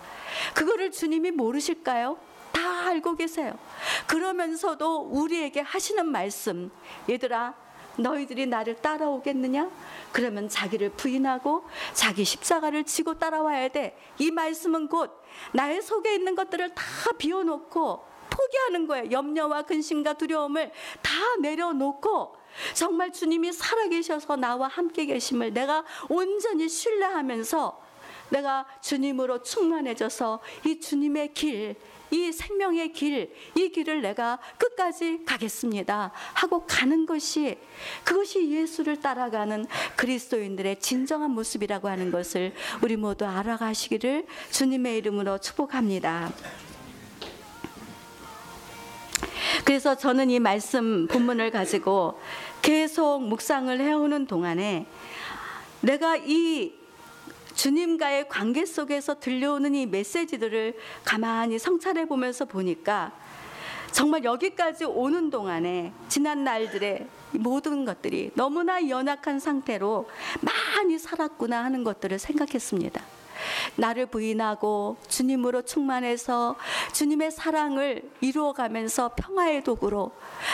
그거를 0.53 0.90
주님이 0.90 1.31
모르실까요? 1.31 2.18
다 2.62 2.87
알고 2.87 3.16
계세요. 3.16 3.59
그러면서도 4.07 5.09
우리에게 5.11 5.61
하시는 5.61 6.07
말씀, 6.07 6.70
얘들아, 7.11 7.55
너희들이 7.96 8.46
나를 8.46 8.77
따라오겠느냐? 8.77 9.68
그러면 10.12 10.48
자기를 10.48 10.90
부인하고 10.90 11.64
자기 11.92 12.25
십자가를 12.25 12.85
지고 12.85 13.18
따라와야 13.18 13.68
돼. 13.68 13.98
이 14.18 14.31
말씀은 14.31 14.87
곧 14.87 15.11
나의 15.53 15.83
속에 15.83 16.14
있는 16.14 16.37
것들을 16.37 16.75
다 16.75 16.85
비워놓고 17.18 18.05
포기하는 18.31 18.87
거예요. 18.87 19.11
염려와 19.11 19.62
근심과 19.62 20.14
두려움을 20.14 20.70
다 21.03 21.12
내려놓고 21.40 22.37
정말 22.75 23.12
주님이 23.12 23.53
살아계셔서 23.53 24.37
나와 24.37 24.68
함께 24.68 25.05
계심을 25.05 25.53
내가 25.53 25.85
온전히 26.09 26.68
신뢰하면서 26.68 27.83
내가 28.31 28.66
주님으로 28.81 29.42
충만해져서 29.42 30.40
이 30.64 30.81
주님의 30.81 31.35
길, 31.35 31.77
이 32.12 32.31
생명의 32.31 32.92
길, 32.92 33.35
이 33.57 33.70
길을 33.70 34.03
내가 34.03 34.38
끝까지 34.59 35.25
가겠습니다. 35.25 36.12
하고 36.35 36.66
가는 36.66 37.07
것이 37.07 37.59
그것이 38.05 38.51
예수를 38.51 39.01
따라가는 39.01 39.66
그리스도인들의 39.96 40.79
진정한 40.79 41.31
모습이라고 41.31 41.88
하는 41.88 42.11
것을 42.11 42.53
우리 42.83 42.96
모두 42.96 43.25
알아가시기를 43.25 44.27
주님의 44.51 44.98
이름으로 44.98 45.38
축복합니다. 45.38 46.31
그래서 49.64 49.94
저는 49.94 50.29
이 50.29 50.38
말씀 50.38 51.07
본문을 51.07 51.51
가지고 51.51 52.20
계속 52.61 53.22
묵상을 53.22 53.81
해오는 53.81 54.27
동안에 54.27 54.87
내가 55.81 56.16
이 56.16 56.81
주님과의 57.54 58.28
관계 58.28 58.64
속에서 58.64 59.18
들려오는 59.18 59.74
이 59.74 59.86
메시지들을 59.86 60.76
가만히 61.04 61.58
성찰해 61.58 62.06
보면서 62.06 62.44
보니까 62.44 63.12
정말 63.92 64.24
여기까지 64.24 64.84
오는 64.84 65.30
동안에 65.30 65.92
지난 66.08 66.44
날들의 66.44 67.06
모든 67.32 67.84
것들이 67.84 68.30
너무나 68.34 68.88
연약한 68.88 69.38
상태로 69.38 70.08
많이 70.40 70.98
살았구나 70.98 71.62
하는 71.64 71.84
것들을 71.84 72.18
생각했습니다. 72.18 73.02
나를 73.76 74.07
부인하고 74.07 74.96
주님으로 75.09 75.62
충만해서 75.62 76.57
주님의 76.92 77.31
사랑을 77.31 78.02
이루어가면서 78.20 79.12
평화의 79.16 79.64
도구로 79.64 80.12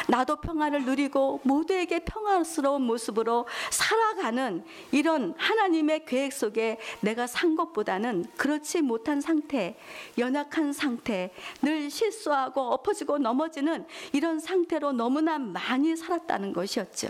나도 0.09 0.37
평화를 0.37 0.85
누리고 0.85 1.41
모두에게 1.43 2.01
평화스러운 2.01 2.83
모습으로 2.83 3.47
살아가는 3.71 4.65
이런 4.93 5.35
하나님의 5.37 6.05
계획 6.07 6.33
속에 6.33 6.79
내가 7.01 7.27
산 7.27 7.57
것보다는 7.57 8.27
그렇지 8.37 8.83
못한 8.83 9.21
상태, 9.21 9.77
연약한 10.19 10.73
상태, 10.73 11.33
늘 11.63 11.91
실수하고 11.91 12.61
엎어지고 12.61 13.19
넘어지는 13.19 13.87
이런 14.13 14.39
상태로 14.39 14.93
너무나 14.93 15.39
많이 15.39 15.97
살았다는 15.97 16.53
것이었죠. 16.53 17.09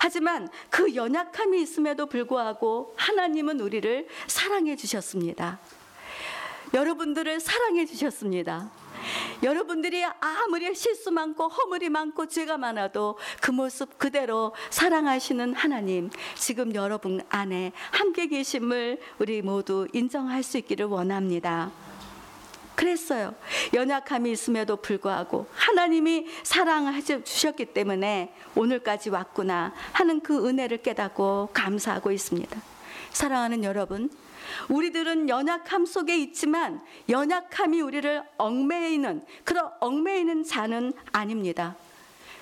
하지만 0.00 0.48
그 0.70 0.94
연약함이 0.94 1.60
있음에도 1.62 2.06
불구하고 2.06 2.94
하나님은 2.96 3.60
우리를 3.60 4.08
사랑해 4.26 4.76
주셨습니다. 4.76 5.58
여러분들을 6.74 7.40
사랑해 7.40 7.86
주셨습니다. 7.86 8.70
여러분들이 9.42 10.04
아무리 10.04 10.74
실수 10.74 11.10
많고 11.10 11.48
허물이 11.48 11.88
많고 11.90 12.26
죄가 12.26 12.58
많아도 12.58 13.18
그 13.40 13.50
모습 13.50 13.98
그대로 13.98 14.54
사랑하시는 14.70 15.54
하나님 15.54 16.10
지금 16.34 16.74
여러분 16.74 17.20
안에 17.28 17.72
함께 17.92 18.26
계심을 18.26 18.98
우리 19.18 19.42
모두 19.42 19.86
인정할 19.92 20.42
수 20.42 20.58
있기를 20.58 20.86
원합니다. 20.86 21.70
그랬어요. 22.76 23.34
연약함이 23.74 24.30
있음에도 24.30 24.76
불구하고 24.76 25.46
하나님이 25.52 26.26
사랑해 26.44 27.02
주셨기 27.02 27.66
때문에 27.66 28.34
오늘까지 28.54 29.10
왔구나 29.10 29.72
하는 29.92 30.20
그 30.20 30.46
은혜를 30.46 30.82
깨닫고 30.82 31.50
감사하고 31.52 32.12
있습니다. 32.12 32.60
사랑하는 33.10 33.64
여러분, 33.64 34.10
우리들은 34.68 35.28
연약함 35.28 35.86
속에 35.86 36.16
있지만 36.18 36.80
연약함이 37.08 37.80
우리를 37.80 38.22
얽매이는 38.38 39.24
그런 39.44 39.70
얽매이는 39.80 40.44
자는 40.44 40.92
아닙니다. 41.12 41.76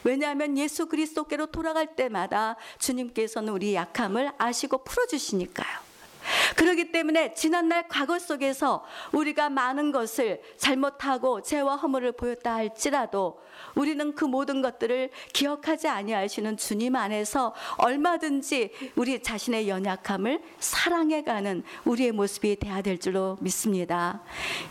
왜냐하면 0.03 0.59
예수 0.59 0.87
그리스도께로 0.87 1.47
돌아갈 1.47 1.97
때마다 1.97 2.57
주님께서는 2.79 3.53
우리 3.53 3.75
약함을 3.75 4.33
아시고 4.37 4.85
풀어주시니까요. 4.85 5.84
그렇기 6.57 6.93
때문에 6.93 7.35
지난날 7.35 7.89
과거 7.89 8.19
속에서 8.19 8.85
우리가 9.13 9.51
많은 9.51 9.93
것을 9.93 10.41
잘못하고 10.57 11.43
죄와 11.43 11.77
허물을 11.77 12.13
보였다 12.13 12.55
할지라도 12.55 13.41
우리는 13.75 14.15
그 14.15 14.25
모든 14.25 14.63
것들을 14.63 15.11
기억하지 15.33 15.89
아니하시는 15.89 16.57
주님 16.57 16.97
안에서 16.97 17.55
얼마든지 17.79 18.71
우리 18.97 19.23
자신의 19.23 19.69
연약함을 19.69 20.43
사랑해가는 20.59 21.63
우리의 21.85 22.13
모습이 22.13 22.57
돼야 22.57 22.83
될 22.83 22.99
줄로 22.99 23.37
믿습니다. 23.41 24.23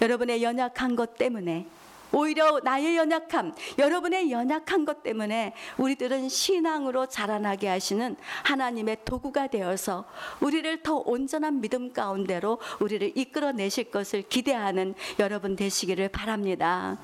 여러분의 0.01 0.43
연약한 0.43 0.95
것 0.95 1.15
때문에 1.17 1.67
오히려 2.13 2.59
나의 2.63 2.95
연약함, 2.95 3.53
여러분의 3.79 4.31
연약한 4.31 4.85
것 4.85 5.03
때문에 5.03 5.53
우리들은 5.77 6.29
신앙으로 6.29 7.07
자라나게 7.07 7.67
하시는 7.67 8.15
하나님의 8.43 8.97
도구가 9.03 9.47
되어서 9.47 10.05
우리를 10.39 10.83
더 10.83 10.95
온전한 10.95 11.59
믿음 11.59 11.91
가운데로 11.91 12.59
우리를 12.79 13.13
이끌어내실 13.15 13.91
것을 13.91 14.21
기대하는 14.21 14.93
여러분 15.19 15.55
되시기를 15.55 16.09
바랍니다. 16.09 16.97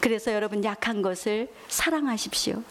그래서 0.00 0.32
여러분 0.32 0.62
약한 0.64 1.02
것을 1.02 1.52
사랑하십시오. 1.68 2.62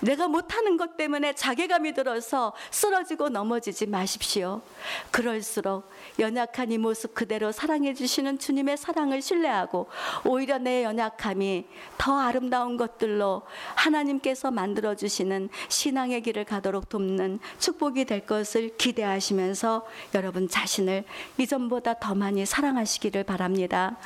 내가 0.00 0.28
못하는 0.28 0.76
것 0.76 0.96
때문에 0.96 1.34
자괴감이 1.34 1.94
들어서 1.94 2.52
쓰러지고 2.70 3.28
넘어지지 3.28 3.86
마십시오. 3.86 4.62
그럴수록 5.10 5.90
연약한 6.18 6.72
이 6.72 6.78
모습 6.78 7.14
그대로 7.14 7.52
사랑해 7.52 7.94
주시는 7.94 8.38
주님의 8.38 8.76
사랑을 8.76 9.22
신뢰하고 9.22 9.88
오히려 10.24 10.58
내 10.58 10.84
연약함이 10.84 11.66
더 11.98 12.18
아름다운 12.18 12.76
것들로 12.76 13.42
하나님께서 13.74 14.50
만들어 14.50 14.94
주시는 14.94 15.48
신앙의 15.68 16.22
길을 16.22 16.44
가도록 16.44 16.88
돕는 16.88 17.40
축복이 17.58 18.04
될 18.04 18.26
것을 18.26 18.76
기대하시면서 18.76 19.86
여러분 20.14 20.48
자신을 20.48 21.04
이전보다 21.38 21.94
더 21.98 22.14
많이 22.14 22.46
사랑하시기를 22.46 23.24
바랍니다. 23.24 23.96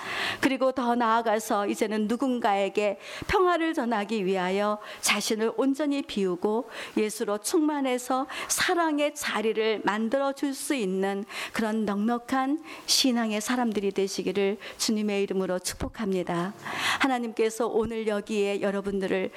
그리고 0.40 0.72
더 0.72 0.94
나아가서 0.94 1.66
이제는 1.66 2.08
누군가에게 2.08 2.98
평화를 3.26 3.74
전하기 3.74 4.24
위하여 4.24 4.78
자신을 5.00 5.52
온 5.60 5.70
온전히 5.70 6.02
비우고 6.02 6.68
예수로 6.96 7.38
충만해서 7.38 8.26
사랑의 8.48 9.14
자리를 9.14 9.82
만들어 9.84 10.32
줄 10.32 10.50
수 10.50 10.74
있는 10.74 11.24
그런 11.52 11.84
넉넉한 11.84 12.62
신앙의 12.86 13.40
사람들이 13.40 13.92
되시기를 13.92 14.58
주님의 14.78 15.22
이름으로 15.22 15.60
축복합니다. 15.60 16.52
하나님께서 16.98 17.68
오늘 17.68 18.08
여기에 18.08 18.62
여러분들을 18.62 19.30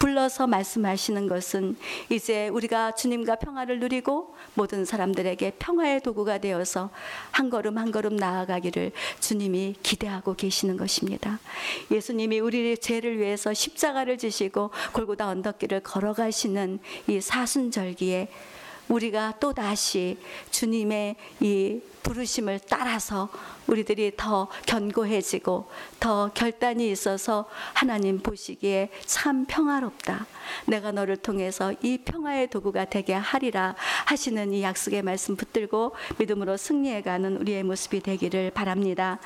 불러서 0.00 0.46
말씀하시는 0.46 1.28
것은 1.28 1.76
이제 2.08 2.48
우리가 2.48 2.94
주님과 2.94 3.36
평화를 3.36 3.80
누리고 3.80 4.34
모든 4.54 4.86
사람들에게 4.86 5.52
평화의 5.58 6.00
도구가 6.00 6.38
되어서 6.38 6.88
한 7.30 7.50
걸음 7.50 7.76
한 7.76 7.92
걸음 7.92 8.16
나아가기를 8.16 8.92
주님이 9.20 9.76
기대하고 9.82 10.34
계시는 10.34 10.78
것입니다. 10.78 11.38
예수님이 11.90 12.40
우리의 12.40 12.78
죄를 12.78 13.18
위해서 13.18 13.52
십자가를 13.52 14.16
지시고 14.16 14.70
골고다 14.94 15.28
언덕길을 15.28 15.80
걸어가시는 15.80 16.78
이 17.06 17.20
사순절기에 17.20 18.28
우리가 18.90 19.34
또 19.40 19.52
다시 19.52 20.18
주님의 20.50 21.16
이 21.40 21.80
부르심을 22.02 22.60
따라서 22.68 23.28
우리들이 23.66 24.12
더 24.16 24.48
견고해지고 24.66 25.70
더 26.00 26.30
결단이 26.34 26.90
있어서 26.90 27.48
하나님 27.72 28.18
보시기에 28.18 28.90
참 29.04 29.44
평화롭다. 29.46 30.26
내가 30.66 30.90
너를 30.90 31.16
통해서 31.16 31.72
이 31.82 31.98
평화의 31.98 32.50
도구가 32.50 32.86
되게 32.86 33.14
하리라 33.14 33.76
하시는 34.06 34.52
이 34.52 34.62
약속의 34.62 35.02
말씀 35.02 35.36
붙들고 35.36 35.94
믿음으로 36.18 36.56
승리해가는 36.56 37.36
우리의 37.36 37.62
모습이 37.62 38.00
되기를 38.00 38.50
바랍니다. 38.50 39.20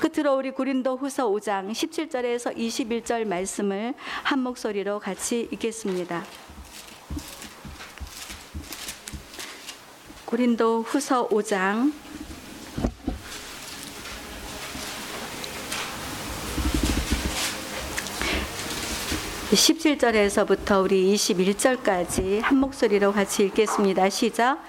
끝으로 0.00 0.36
우리 0.36 0.52
고린도 0.52 0.96
후서 0.96 1.28
5장 1.28 1.70
17절에서 1.70 2.56
21절 2.56 3.26
말씀을 3.26 3.94
한 4.22 4.38
목소리로 4.38 5.00
같이 5.00 5.48
읽겠습니다. 5.52 6.24
고린도 10.32 10.84
후서 10.84 11.28
5장 11.28 11.92
17절에서부터 19.52 20.82
우리 20.82 21.14
21절까지 21.14 22.40
한 22.40 22.56
목소리로 22.56 23.12
같이 23.12 23.44
읽겠습니다. 23.44 24.08
시작. 24.08 24.64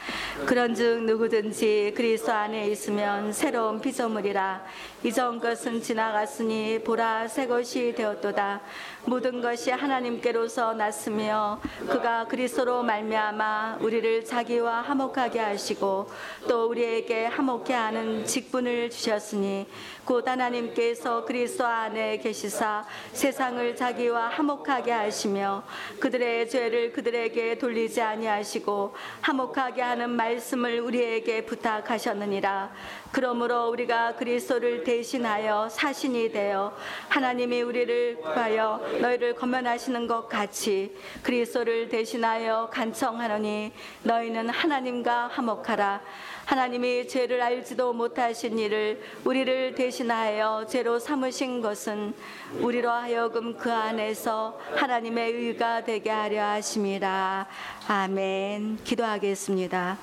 그런즉 0.46 1.04
누구든지 1.06 1.94
그리스도 1.96 2.34
안에 2.34 2.68
있으면 2.68 3.32
새로운 3.32 3.80
피조물이라 3.80 4.66
이전 5.04 5.40
것은 5.40 5.82
지나갔으니 5.82 6.80
보라 6.84 7.28
새 7.28 7.48
것이 7.48 7.94
되었도다. 7.96 8.62
모든 9.06 9.42
것이 9.42 9.70
하나님께로서 9.70 10.74
났으며 10.74 11.60
그가 11.90 12.26
그리스도로 12.26 12.84
말미암아 12.84 13.80
우리를 13.82 14.24
자기와 14.24 14.82
화목하게 14.82 15.40
하시고 15.40 16.10
또 16.48 16.70
우리에게 16.70 17.26
화목해 17.26 17.74
하는 17.74 18.26
직분을 18.26 18.90
주셨으니 18.90 19.68
곧 20.06 20.28
하나님께서 20.28 21.26
그리스도 21.26 21.66
안에 21.66 22.18
계시사 22.18 22.86
세상을 23.12 23.76
자기와 23.76 24.30
화목하게 24.30 24.92
하시며 24.92 25.64
그들의 26.00 26.50
죄를 26.50 26.94
그들에게 26.94 27.58
돌리지 27.58 28.02
아니하시고 28.02 28.96
화목하게 29.22 29.82
하는 29.82 30.10
말 30.10 30.33
씀을 30.40 30.80
우리에게 30.80 31.46
부탁하셨느니라. 31.46 32.72
그러므로 33.12 33.70
우리가 33.70 34.16
그리스도를 34.16 34.84
대신하여 34.84 35.70
사신이 35.70 36.32
되어 36.32 36.76
하나님이 37.10 37.62
우리를 37.62 38.18
구하여 38.22 38.82
너희를 39.02 39.36
거면하시는 39.36 40.08
것 40.08 40.28
같이 40.28 40.96
그리스도를 41.22 41.90
대신하여 41.90 42.70
간청하노니 42.72 43.72
너희는 44.04 44.50
하나님과 44.50 45.28
화목하라. 45.28 46.02
하나님이 46.46 47.08
죄를 47.08 47.42
알지도 47.42 47.94
못하신 47.94 48.60
일을 48.60 49.02
우리를 49.24 49.76
대신하여 49.76 50.66
죄로 50.68 51.00
삼으신 51.00 51.62
것은 51.62 52.14
우리로 52.60 52.90
하여금 52.90 53.56
그 53.56 53.72
안에서 53.72 54.60
하나님의 54.76 55.32
의가 55.32 55.84
되게 55.84 56.10
하려 56.10 56.44
하심이라. 56.44 57.48
아멘. 57.88 58.80
기도하겠습니다. 58.84 59.98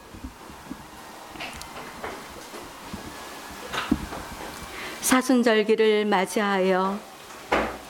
사순절기를 5.11 6.05
맞이하여 6.05 6.97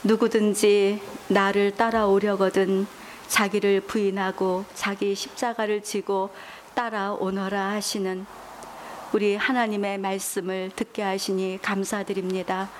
누구든지 0.05 1.03
나를 1.29 1.73
따라오려거든 1.73 2.87
자기를 3.29 3.83
부인하고 3.83 4.65
자기 4.73 5.15
십자가를 5.15 5.83
지고 5.83 6.31
따라오너라 6.73 7.73
하시는 7.73 8.25
우리 9.13 9.37
하나님의 9.37 9.99
말씀을 9.99 10.71
듣게 10.75 11.03
하시니 11.03 11.59
감사드립니다. 11.61 12.71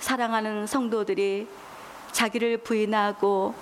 사랑하는 0.00 0.66
성도들이 0.66 1.46
자기를 2.10 2.56
부인하고 2.56 3.54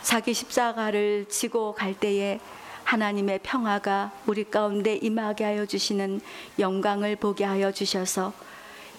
자기 0.00 0.32
십자가를 0.32 1.26
지고 1.28 1.74
갈 1.74 1.94
때에 1.94 2.38
하나님의 2.84 3.40
평화가 3.42 4.12
우리 4.28 4.44
가운데 4.44 4.94
임하게 4.94 5.42
하여 5.42 5.66
주시는 5.66 6.20
영광을 6.60 7.16
보게 7.16 7.42
하여 7.42 7.72
주셔서 7.72 8.32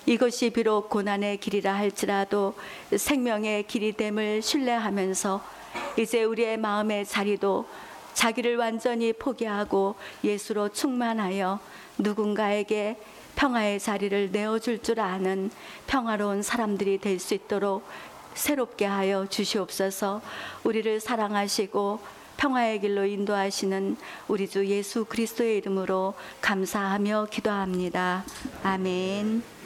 이것이 0.06 0.49
비록 0.49 0.89
고난의 0.89 1.38
길이라 1.38 1.74
할지라도 1.74 2.56
생명의 2.95 3.64
길이 3.68 3.93
됨을 3.93 4.41
신뢰하면서 4.41 5.41
이제 5.97 6.24
우리의 6.24 6.58
마음의 6.58 7.06
자리도 7.06 7.68
자기를 8.14 8.58
완전히 8.58 9.14
포기하고 9.14 9.95
예수로 10.24 10.70
충만하여 10.70 11.60
누군가에게 11.97 12.97
평화의 13.36 13.80
자리를 13.80 14.32
내어줄 14.32 14.82
줄 14.82 14.99
아는 14.99 15.49
평화로운 15.88 16.41
사람들이 16.41 16.97
될 16.97 17.20
수 17.20 17.34
있도록 17.34 17.84
새롭게 18.34 18.86
하여 18.86 19.28
주시옵소서 19.28 20.22
우리를 20.64 20.99
사랑하시고 20.99 21.99
평화의 22.38 22.82
길로 22.82 23.06
인도하시는 23.06 23.97
우리 24.28 24.47
주 24.47 24.66
예수 24.66 25.06
그리스도의 25.06 25.58
이름으로 25.58 26.16
감사하며 26.41 27.28
기도합니다. 27.30 28.24
아멘. 28.64 29.61